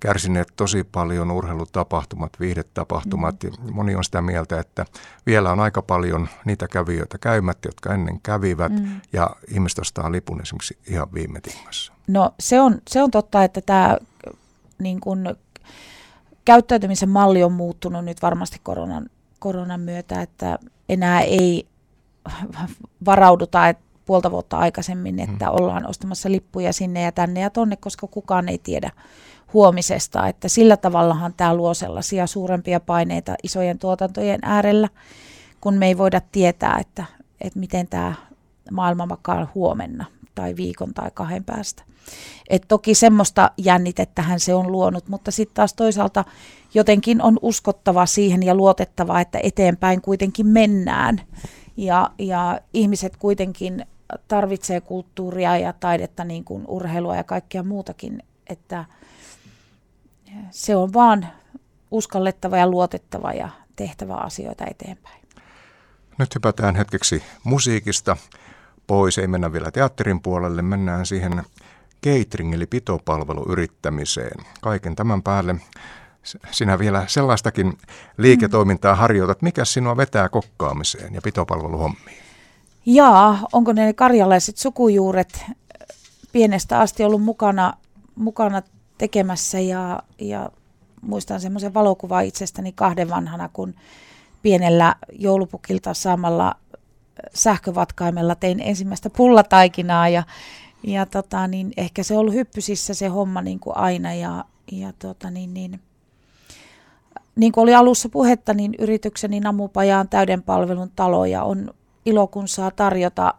[0.00, 3.36] kärsineet tosi paljon, urheilutapahtumat, viihdetapahtumat.
[3.42, 3.74] Mm.
[3.74, 4.86] Moni on sitä mieltä, että
[5.26, 9.00] vielä on aika paljon niitä kävijöitä käymättä, jotka ennen kävivät, mm.
[9.12, 11.92] ja ihmiset ostaa lipun esimerkiksi ihan viime tingassa.
[12.06, 13.96] No se on, se on totta, että tämä
[14.78, 15.36] niin kun,
[16.44, 19.10] käyttäytymisen malli on muuttunut nyt varmasti koronan,
[19.46, 21.66] koronan myötä, että enää ei
[23.04, 25.54] varauduta että puolta vuotta aikaisemmin, että mm.
[25.54, 28.90] ollaan ostamassa lippuja sinne ja tänne ja tonne, koska kukaan ei tiedä
[29.52, 30.28] huomisesta.
[30.28, 34.88] Että sillä tavallahan tämä luo sellaisia suurempia paineita isojen tuotantojen äärellä,
[35.60, 37.04] kun me ei voida tietää, että,
[37.40, 38.14] että miten tämä
[38.70, 41.82] maailma makaa huomenna tai viikon tai kahden päästä.
[42.50, 46.24] Et toki semmoista jännitettähän se on luonut, mutta sitten taas toisaalta
[46.76, 51.20] jotenkin on uskottava siihen ja luotettava, että eteenpäin kuitenkin mennään.
[51.76, 53.86] Ja, ja ihmiset kuitenkin
[54.28, 58.84] tarvitsee kulttuuria ja taidetta, niin kuin urheilua ja kaikkea muutakin, että
[60.50, 61.26] se on vaan
[61.90, 65.22] uskallettava ja luotettava ja tehtävä asioita eteenpäin.
[66.18, 68.16] Nyt hypätään hetkeksi musiikista
[68.86, 71.42] pois, ei mennä vielä teatterin puolelle, mennään siihen
[72.06, 74.46] catering eli pitopalveluyrittämiseen.
[74.60, 75.54] Kaiken tämän päälle
[76.50, 77.78] sinä vielä sellaistakin
[78.16, 79.42] liiketoimintaa harjoitat.
[79.42, 82.18] Mikä sinua vetää kokkaamiseen ja pitopalveluhommiin?
[82.86, 85.44] Jaa, onko ne karjalaiset sukujuuret
[86.32, 87.72] pienestä asti ollut mukana,
[88.14, 88.62] mukana
[88.98, 90.50] tekemässä ja, ja
[91.02, 93.74] muistan semmoisen valokuvan itsestäni kahden vanhana, kun
[94.42, 96.54] pienellä joulupukilta saamalla
[97.34, 100.22] sähkövatkaimella tein ensimmäistä pullataikinaa ja,
[100.82, 104.92] ja tota, niin ehkä se on ollut hyppysissä se homma niin kuin aina ja, ja
[104.98, 105.80] tota, niin, niin,
[107.36, 111.74] niin kuin oli alussa puhetta, niin yritykseni Namupaja on täyden palvelun talo ja on
[112.06, 113.34] ilo, kun saa tarjota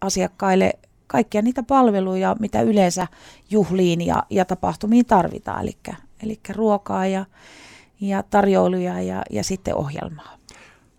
[0.00, 0.72] asiakkaille
[1.06, 3.06] kaikkia niitä palveluja, mitä yleensä
[3.50, 5.76] juhliin ja, ja tapahtumiin tarvitaan, eli,
[6.22, 7.24] eli ruokaa ja,
[8.00, 10.38] ja tarjoiluja ja, ja sitten ohjelmaa.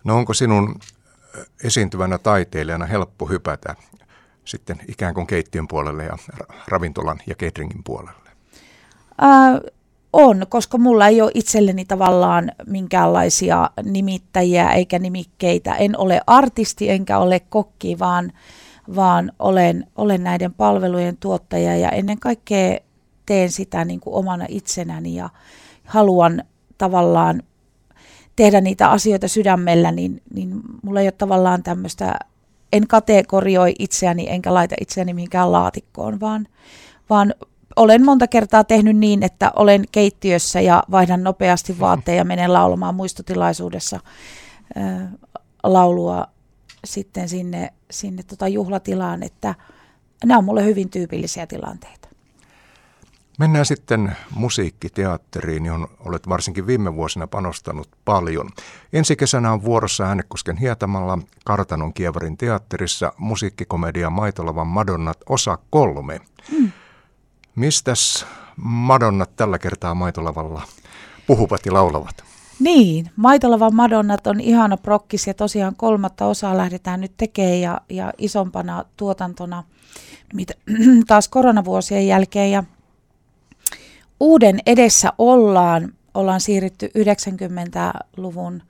[0.04, 0.80] No onko sinun
[1.64, 3.76] esiintyvänä taiteilijana helppo hypätä
[4.46, 6.18] sitten ikään kuin keittiön puolelle ja
[6.68, 8.30] ravintolan ja cateringin puolelle?
[9.18, 9.62] Ää,
[10.18, 15.76] on, koska mulla ei ole itselleni tavallaan minkäänlaisia nimittäjiä eikä nimikkeitä.
[15.76, 18.32] En ole artisti enkä ole kokki, vaan,
[18.96, 22.80] vaan olen, olen näiden palvelujen tuottaja ja ennen kaikkea
[23.26, 25.30] teen sitä niin kuin omana itsenäni ja
[25.86, 26.44] haluan
[26.78, 27.44] tavallaan
[28.36, 32.20] tehdä niitä asioita sydämellä, niin, niin mulla ei ole tavallaan tämmöistä,
[32.74, 36.48] en kategorioi itseäni enkä laita itseäni mihinkään laatikkoon, vaan,
[37.10, 37.34] vaan
[37.78, 42.96] olen monta kertaa tehnyt niin, että olen keittiössä ja vaihdan nopeasti vaatteja ja menen laulamaan
[42.96, 44.00] muistotilaisuudessa
[45.64, 46.28] laulua
[46.86, 49.56] sitten sinne, sinne tota juhlatilaan, että
[50.26, 52.08] nämä on mulle hyvin tyypillisiä tilanteita.
[53.40, 58.50] Mennään sitten musiikkiteatteriin, johon olet varsinkin viime vuosina panostanut paljon.
[58.94, 66.22] Ensi kesänä on vuorossa Äänekosken hietamalla Kartanon Kievarin teatterissa musiikkikomedia Maitolavan Madonnat osa kolme.
[66.52, 66.72] Hmm.
[67.58, 70.62] Mistäs Madonnat tällä kertaa Maitolavalla
[71.28, 72.24] puhuvat ja laulavat?
[72.60, 78.14] Niin, Maitolavan Madonnat on ihana prokkis ja tosiaan kolmatta osaa lähdetään nyt tekemään ja, ja
[78.18, 79.64] isompana tuotantona
[80.34, 80.54] mitä,
[81.08, 82.64] taas koronavuosien jälkeen ja
[84.20, 88.64] uuden edessä ollaan, ollaan siirrytty 90-luvun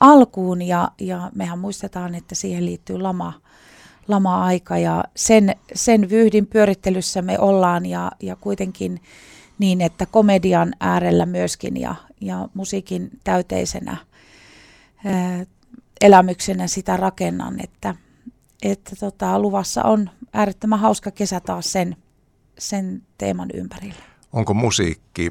[0.00, 3.32] alkuun ja, ja mehän muistetaan, että siihen liittyy lama,
[4.08, 9.02] lama-aika ja sen, sen vyhdin pyörittelyssä me ollaan ja, ja kuitenkin
[9.58, 13.96] niin, että komedian äärellä myöskin ja, ja musiikin täyteisenä
[15.04, 15.44] ää,
[16.00, 17.94] elämyksenä sitä rakennan, että,
[18.62, 21.96] että tota, luvassa on äärettömän hauska kesä taas sen,
[22.58, 24.02] sen teeman ympärillä.
[24.32, 25.30] Onko musiikki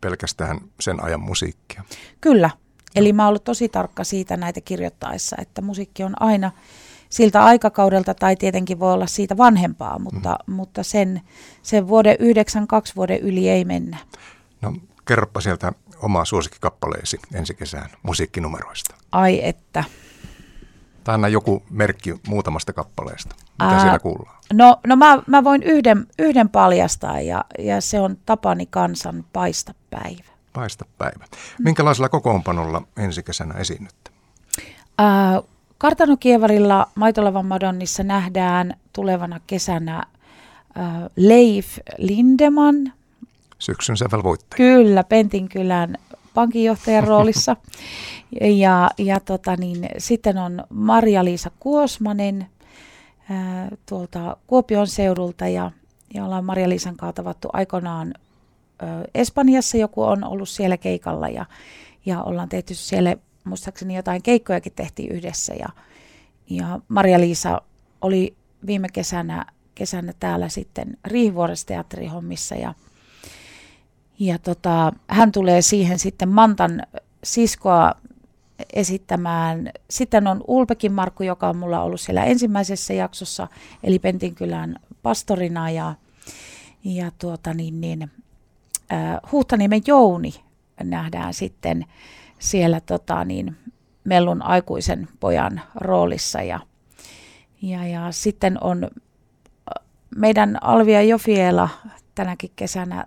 [0.00, 1.84] pelkästään sen ajan musiikkia?
[2.20, 2.50] Kyllä.
[2.94, 6.52] Eli mä oon ollut tosi tarkka siitä näitä kirjoittaessa, että musiikki on aina
[7.10, 10.54] siltä aikakaudelta tai tietenkin voi olla siitä vanhempaa, mutta, mm.
[10.54, 11.20] mutta sen,
[11.62, 13.96] sen vuoden 92 vuoden yli ei mennä.
[14.62, 14.74] No
[15.08, 18.94] kerropa sieltä omaa suosikkikappaleesi ensi kesään musiikkinumeroista.
[19.12, 19.84] Ai että.
[21.04, 23.34] Tai anna joku merkki muutamasta kappaleesta.
[23.38, 24.36] Mitä Ää, siellä kuullaan?
[24.52, 29.74] No, no mä, mä voin yhden, yhden paljastaa ja, ja se on Tapani Kansan Paista
[29.90, 30.32] päivä.
[30.52, 31.24] Paista päivä.
[31.58, 34.10] Minkälaisella kokoonpanolla ensi kesänä esiinnytte?
[34.98, 35.42] Ää,
[35.78, 40.06] Kartanokievarilla Maitolavan Madonnissa nähdään tulevana kesänä
[40.74, 42.92] ää, Leif Lindeman.
[43.58, 44.56] Syksyn sävelvoittaja.
[44.56, 45.96] Kyllä, Pentinkylän
[46.34, 47.56] pankinjohtajan roolissa.
[48.40, 52.46] ja ja tota niin, sitten on Maria-Liisa Kuosmanen
[53.30, 55.70] ää, tuolta Kuopion seudulta ja,
[56.14, 58.14] ja ollaan Maria-Liisan kanssa tavattu aikoinaan
[58.78, 61.46] ää, Espanjassa, joku on ollut siellä keikalla ja,
[62.06, 63.16] ja ollaan tehty siellä
[63.46, 65.68] muistaakseni jotain keikkojakin tehtiin yhdessä ja,
[66.50, 67.62] ja Maria-Liisa
[68.00, 68.36] oli
[68.66, 72.74] viime kesänä, kesänä täällä sitten Riihivuoressa teatterihommissa ja,
[74.18, 76.82] Ja tota, hän tulee siihen sitten Mantan
[77.24, 77.92] siskoa
[78.72, 79.70] esittämään.
[79.90, 83.48] Sitten on Ulpekin Markku, joka on mulla ollut siellä ensimmäisessä jaksossa,
[83.82, 85.94] eli Pentinkylän pastorina ja,
[86.84, 88.10] ja tuota niin, niin,
[88.92, 90.34] äh, Huhtaniemen Jouni
[90.82, 91.84] nähdään sitten
[92.38, 93.56] siellä tota niin,
[94.04, 96.60] Mellun aikuisen pojan roolissa ja,
[97.62, 98.90] ja, ja sitten on
[100.16, 101.68] meidän Alvia Jofiela
[102.14, 103.06] tänäkin kesänä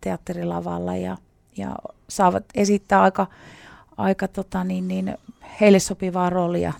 [0.00, 1.16] teatterilavalla ja,
[1.56, 1.76] ja
[2.08, 3.26] saavat esittää aika,
[3.96, 5.18] aika tota niin, niin,
[5.60, 6.72] heille sopivaa roolia.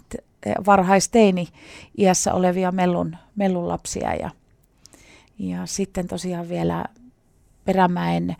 [0.66, 1.48] Varhaisteini
[1.98, 4.30] iässä olevia mellun, mellun lapsia ja,
[5.38, 6.84] ja sitten tosiaan vielä
[7.64, 8.36] Perämäen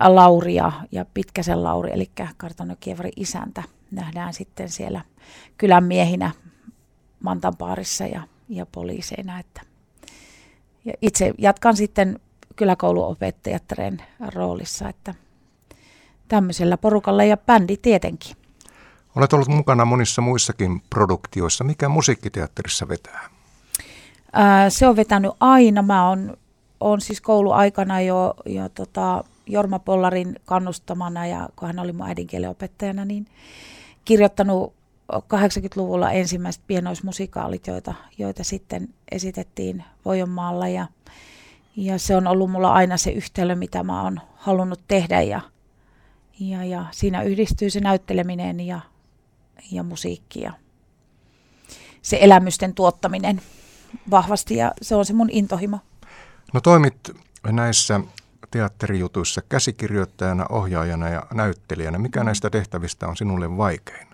[0.00, 0.72] Lauri ja,
[1.14, 5.04] Pitkäsen Lauri, eli kartanokievari isäntä, nähdään sitten siellä
[5.58, 6.30] kylän miehinä
[7.20, 9.38] Mantanpaarissa ja, ja poliiseina.
[9.38, 9.60] Että.
[10.84, 12.20] Ja itse jatkan sitten
[12.56, 14.02] kyläkouluopettajattaren
[14.34, 15.14] roolissa, että
[16.28, 18.36] tämmöisellä porukalla ja bändi tietenkin.
[19.16, 21.64] Olet ollut mukana monissa muissakin produktioissa.
[21.64, 23.30] Mikä musiikkiteatterissa vetää?
[24.32, 25.82] Ää, se on vetänyt aina.
[25.82, 26.36] Mä oon,
[26.80, 32.50] oon siis kouluaikana jo, jo tota, Jorma Pollarin kannustamana ja kun hän oli mun äidinkielen
[32.50, 33.26] opettajana, niin
[34.04, 34.74] kirjoittanut
[35.12, 40.86] 80-luvulla ensimmäiset pienoismusikaalit, joita, joita sitten esitettiin Vojonmaalla ja,
[41.76, 45.22] ja se on ollut mulla aina se yhtälö, mitä mä oon halunnut tehdä.
[45.22, 45.40] Ja,
[46.40, 48.80] ja, ja siinä yhdistyy se näytteleminen ja,
[49.70, 50.52] ja musiikki ja
[52.02, 53.42] se elämysten tuottaminen
[54.10, 54.56] vahvasti.
[54.56, 55.78] Ja se on se mun intohimo.
[56.52, 57.10] No toimit
[57.50, 58.00] näissä
[58.52, 61.98] teatterijutuissa käsikirjoittajana, ohjaajana ja näyttelijänä.
[61.98, 64.06] Mikä näistä tehtävistä on sinulle vaikein?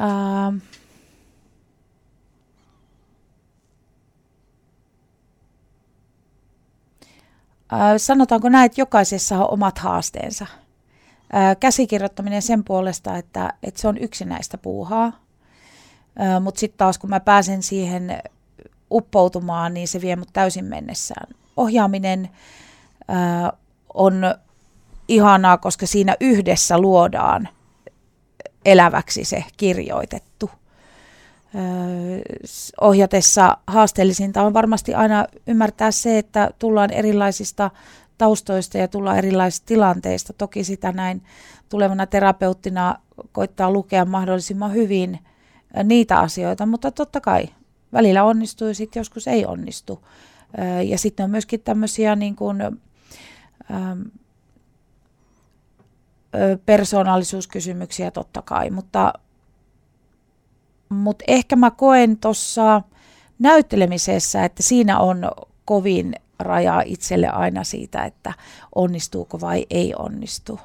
[0.00, 0.56] Ähm.
[7.72, 10.46] Äh, sanotaanko näin, että jokaisessa on omat haasteensa.
[11.34, 15.06] Äh, käsikirjoittaminen sen puolesta, että, että se on yksinäistä puuhaa,
[16.20, 18.22] äh, mutta sitten taas kun mä pääsen siihen
[18.90, 21.41] uppoutumaan, niin se vie mut täysin mennessään.
[21.56, 22.30] Ohjaaminen
[23.10, 23.52] äh,
[23.94, 24.22] on
[25.08, 27.48] ihanaa, koska siinä yhdessä luodaan–
[28.64, 30.50] eläväksi se kirjoitettu.
[32.80, 37.70] ohjatessa haasteellisinta on varmasti aina ymmärtää se, että tullaan erilaisista
[38.18, 40.32] taustoista ja tullaan erilaisista tilanteista.
[40.32, 41.22] Toki sitä näin
[41.68, 42.98] tulevana terapeuttina
[43.32, 45.18] koittaa lukea mahdollisimman hyvin
[45.84, 47.48] niitä asioita, mutta totta kai
[47.92, 50.04] välillä onnistuu ja sitten joskus ei onnistu.
[50.84, 52.58] Ja sitten on myöskin tämmöisiä niin kuin,
[56.66, 59.12] persoonallisuuskysymyksiä totta kai, mutta,
[60.88, 62.82] mutta ehkä mä koen tuossa
[63.38, 65.30] näyttelemisessä, että siinä on
[65.64, 68.34] kovin raja itselle aina siitä, että
[68.74, 70.60] onnistuuko vai ei onnistu.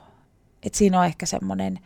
[0.63, 1.79] Et siinä on ehkä semmoinen,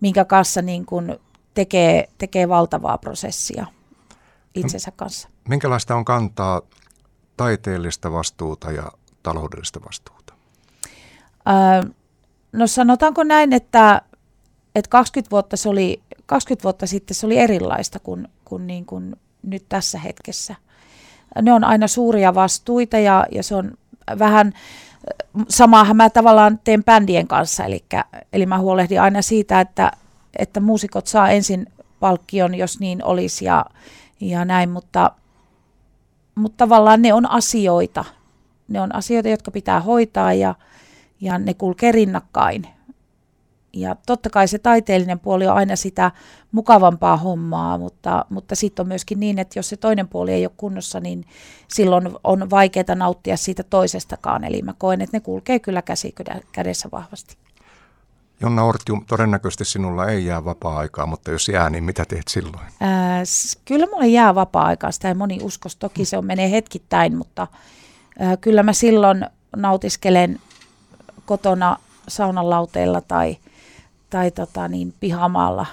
[0.00, 1.18] minkä kanssa niin kun
[1.54, 3.66] tekee, tekee valtavaa prosessia
[4.54, 5.28] itsensä kanssa.
[5.48, 6.62] Minkälaista on kantaa
[7.36, 10.34] taiteellista vastuuta ja taloudellista vastuuta?
[11.48, 11.90] Öö,
[12.56, 14.02] No sanotaanko näin, että,
[14.74, 19.16] että 20, vuotta se oli, 20 vuotta sitten se oli erilaista kuin, kuin, niin kuin
[19.42, 20.54] nyt tässä hetkessä.
[21.42, 23.72] Ne on aina suuria vastuita ja, ja se on
[24.18, 24.52] vähän,
[25.48, 27.84] samaahan mä tavallaan teen bändien kanssa, eli,
[28.32, 29.90] eli mä huolehdin aina siitä, että,
[30.38, 31.66] että muusikot saa ensin
[32.00, 33.64] palkkion, jos niin olisi ja,
[34.20, 35.10] ja näin, mutta,
[36.36, 38.04] mutta tavallaan ne on asioita.
[38.68, 40.54] Ne on asioita, jotka pitää hoitaa ja,
[41.20, 42.66] ja ne kulkee rinnakkain.
[43.72, 46.10] Ja totta kai se taiteellinen puoli on aina sitä
[46.52, 50.52] mukavampaa hommaa, mutta, mutta sitten on myöskin niin, että jos se toinen puoli ei ole
[50.56, 51.24] kunnossa, niin
[51.68, 54.44] silloin on vaikeaa nauttia siitä toisestakaan.
[54.44, 56.14] Eli mä koen, että ne kulkee kyllä käsi
[56.52, 57.45] kädessä vahvasti.
[58.40, 62.66] Jonna Ortium, todennäköisesti sinulla ei jää vapaa-aikaa, mutta jos jää, niin mitä teet silloin?
[62.80, 63.22] Ää,
[63.64, 65.76] kyllä mulle jää vapaa-aikaa, sitä ei moni uskos.
[65.76, 67.46] Toki se on, menee hetkittäin, mutta
[68.18, 69.26] ää, kyllä mä silloin
[69.56, 70.40] nautiskelen
[71.26, 71.76] kotona
[72.08, 73.36] saunan lauteilla tai,
[74.10, 75.66] tai tota niin, pihamaalla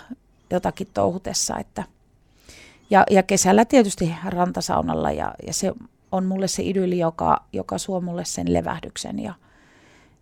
[0.50, 1.58] jotakin touhutessa.
[1.58, 1.84] Että,
[2.90, 5.74] ja, ja kesällä tietysti rantasaunalla ja, ja se
[6.12, 9.34] on mulle se idyli, joka, joka suo mulle sen levähdyksen ja,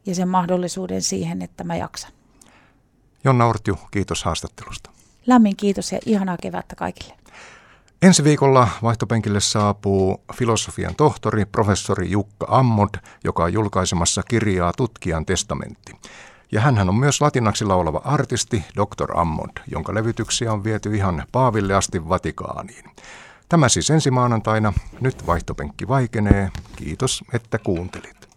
[0.05, 2.11] ja sen mahdollisuuden siihen, että mä jaksan.
[3.23, 4.89] Jonna Ortju, kiitos haastattelusta.
[5.27, 7.13] Lämmin kiitos ja ihanaa kevättä kaikille.
[8.01, 12.89] Ensi viikolla vaihtopenkille saapuu filosofian tohtori, professori Jukka Ammod,
[13.23, 15.95] joka on julkaisemassa kirjaa Tutkijan testamentti.
[16.51, 19.19] Ja hän on myös latinaksi laulava artisti, Dr.
[19.19, 22.85] Ammod, jonka levytyksiä on viety ihan Paaville asti Vatikaaniin.
[23.49, 24.73] Tämä siis ensi maanantaina.
[25.01, 26.51] Nyt vaihtopenkki vaikenee.
[26.75, 28.30] Kiitos, että kuuntelit.